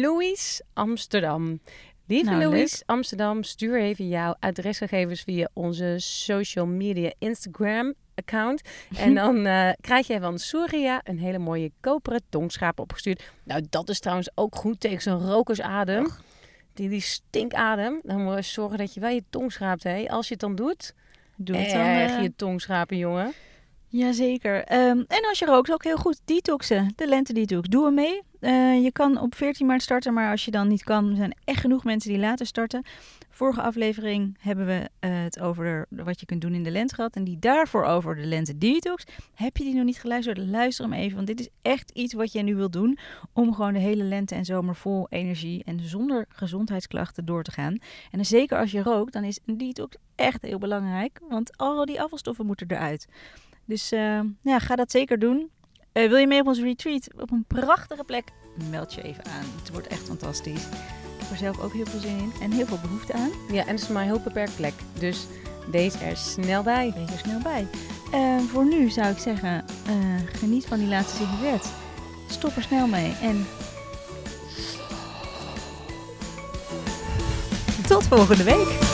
Louis 0.00 0.62
Amsterdam. 0.72 1.60
Lieve 2.06 2.30
nou, 2.30 2.42
Louis, 2.42 2.82
Amsterdam, 2.86 3.42
stuur 3.42 3.80
even 3.80 4.08
jouw 4.08 4.34
adresgegevens 4.38 5.22
via 5.22 5.48
onze 5.52 5.94
social 5.98 6.66
media 6.66 7.12
Instagram 7.18 7.94
account. 8.14 8.62
En 8.96 9.14
dan 9.14 9.46
uh, 9.46 9.70
krijg 9.80 10.06
je 10.06 10.20
van 10.20 10.38
Surya 10.38 11.00
een 11.04 11.18
hele 11.18 11.38
mooie 11.38 11.70
koperen 11.80 12.22
tongschaap 12.28 12.80
opgestuurd. 12.80 13.32
Nou, 13.44 13.66
dat 13.70 13.88
is 13.88 14.00
trouwens 14.00 14.30
ook 14.34 14.56
goed 14.56 14.80
tegen 14.80 15.02
zo'n 15.02 15.26
rokersadem. 15.26 16.06
Die, 16.72 16.88
die 16.88 17.00
stinkadem. 17.00 18.00
Dan 18.02 18.22
moet 18.22 18.34
je 18.34 18.42
zorgen 18.42 18.78
dat 18.78 18.94
je 18.94 19.00
wel 19.00 19.10
je 19.10 19.24
tong 19.30 19.52
schraapt. 19.52 19.82
Hè. 19.82 20.08
Als 20.08 20.26
je 20.26 20.32
het 20.32 20.42
dan 20.42 20.54
doet, 20.54 20.94
Doe 21.36 21.56
het 21.56 21.70
dan. 21.70 21.80
Uh... 21.80 22.22
je 22.22 22.32
tong 22.36 22.60
schrapen, 22.60 22.96
jongen. 22.96 23.32
Jazeker. 23.88 24.56
Um, 24.56 25.04
en 25.08 25.26
als 25.28 25.38
je 25.38 25.44
rookt, 25.44 25.72
ook 25.72 25.84
heel 25.84 25.96
goed 25.96 26.20
detoxen. 26.24 26.92
De 26.96 27.06
lente 27.06 27.32
detox. 27.32 27.68
Doe 27.68 27.84
hem 27.84 27.94
mee. 27.94 28.22
Uh, 28.44 28.82
je 28.82 28.92
kan 28.92 29.20
op 29.20 29.34
14 29.34 29.66
maart 29.66 29.82
starten, 29.82 30.14
maar 30.14 30.30
als 30.30 30.44
je 30.44 30.50
dan 30.50 30.68
niet 30.68 30.82
kan, 30.82 31.10
er 31.10 31.16
zijn 31.16 31.36
echt 31.44 31.60
genoeg 31.60 31.84
mensen 31.84 32.10
die 32.10 32.18
later 32.18 32.46
starten. 32.46 32.82
Vorige 33.30 33.62
aflevering 33.62 34.36
hebben 34.40 34.66
we 34.66 34.90
uh, 35.00 35.22
het 35.22 35.40
over 35.40 35.86
wat 35.88 36.20
je 36.20 36.26
kunt 36.26 36.40
doen 36.40 36.54
in 36.54 36.62
de 36.62 36.70
lente 36.70 36.94
gehad. 36.94 37.16
En 37.16 37.24
die 37.24 37.38
daarvoor 37.38 37.84
over 37.84 38.16
de 38.16 38.26
lente 38.26 38.58
detox. 38.58 39.04
Heb 39.34 39.56
je 39.56 39.64
die 39.64 39.74
nog 39.74 39.84
niet 39.84 40.00
geluisterd? 40.00 40.38
Luister 40.38 40.84
hem 40.84 40.94
even, 40.94 41.14
want 41.14 41.26
dit 41.26 41.40
is 41.40 41.48
echt 41.62 41.90
iets 41.90 42.14
wat 42.14 42.32
je 42.32 42.42
nu 42.42 42.54
wilt 42.56 42.72
doen. 42.72 42.98
Om 43.32 43.54
gewoon 43.54 43.72
de 43.72 43.78
hele 43.78 44.04
lente 44.04 44.34
en 44.34 44.44
zomer 44.44 44.76
vol 44.76 45.06
energie 45.10 45.64
en 45.64 45.80
zonder 45.80 46.24
gezondheidsklachten 46.28 47.24
door 47.24 47.42
te 47.42 47.52
gaan. 47.52 47.78
En 48.10 48.26
zeker 48.26 48.58
als 48.58 48.70
je 48.70 48.82
rookt, 48.82 49.12
dan 49.12 49.24
is 49.24 49.38
een 49.46 49.58
detox 49.58 49.96
echt 50.14 50.42
heel 50.42 50.58
belangrijk. 50.58 51.20
Want 51.28 51.56
al 51.56 51.84
die 51.84 52.00
afvalstoffen 52.00 52.46
moeten 52.46 52.70
eruit. 52.70 53.08
Dus 53.64 53.92
uh, 53.92 54.20
ja, 54.42 54.58
ga 54.58 54.76
dat 54.76 54.90
zeker 54.90 55.18
doen. 55.18 55.50
Uh, 55.94 56.08
wil 56.08 56.18
je 56.18 56.26
mee 56.26 56.40
op 56.40 56.46
ons 56.46 56.60
retreat 56.60 57.08
op 57.16 57.30
een 57.30 57.44
prachtige 57.48 58.04
plek? 58.04 58.28
Meld 58.70 58.94
je 58.94 59.02
even 59.02 59.24
aan. 59.24 59.44
Het 59.60 59.70
wordt 59.70 59.86
echt 59.86 60.06
fantastisch. 60.06 60.62
Ik 60.64 61.20
heb 61.20 61.30
er 61.30 61.36
zelf 61.36 61.60
ook 61.60 61.72
heel 61.72 61.86
veel 61.86 62.00
zin 62.00 62.18
in 62.18 62.32
en 62.40 62.50
heel 62.50 62.66
veel 62.66 62.78
behoefte 62.82 63.12
aan. 63.12 63.30
Ja, 63.50 63.66
en 63.66 63.74
het 63.74 63.80
is 63.80 63.88
maar 63.88 64.02
een 64.02 64.08
heel 64.08 64.20
beperkt 64.20 64.56
plek. 64.56 64.74
Dus 64.98 65.26
wees 65.70 65.94
er 65.94 66.16
snel 66.16 66.62
bij. 66.62 66.92
Wees 66.96 67.10
er 67.10 67.18
snel 67.18 67.38
bij. 67.38 67.66
Uh, 68.14 68.38
voor 68.50 68.64
nu 68.64 68.90
zou 68.90 69.08
ik 69.08 69.18
zeggen, 69.18 69.64
geniet 70.32 70.66
van 70.66 70.78
die 70.78 70.88
laatste 70.88 71.16
sigaret. 71.16 71.72
Stop 72.28 72.56
er 72.56 72.62
snel 72.62 72.86
mee 72.86 73.14
en... 73.22 73.46
Tot 77.86 78.04
volgende 78.04 78.44
week! 78.44 78.93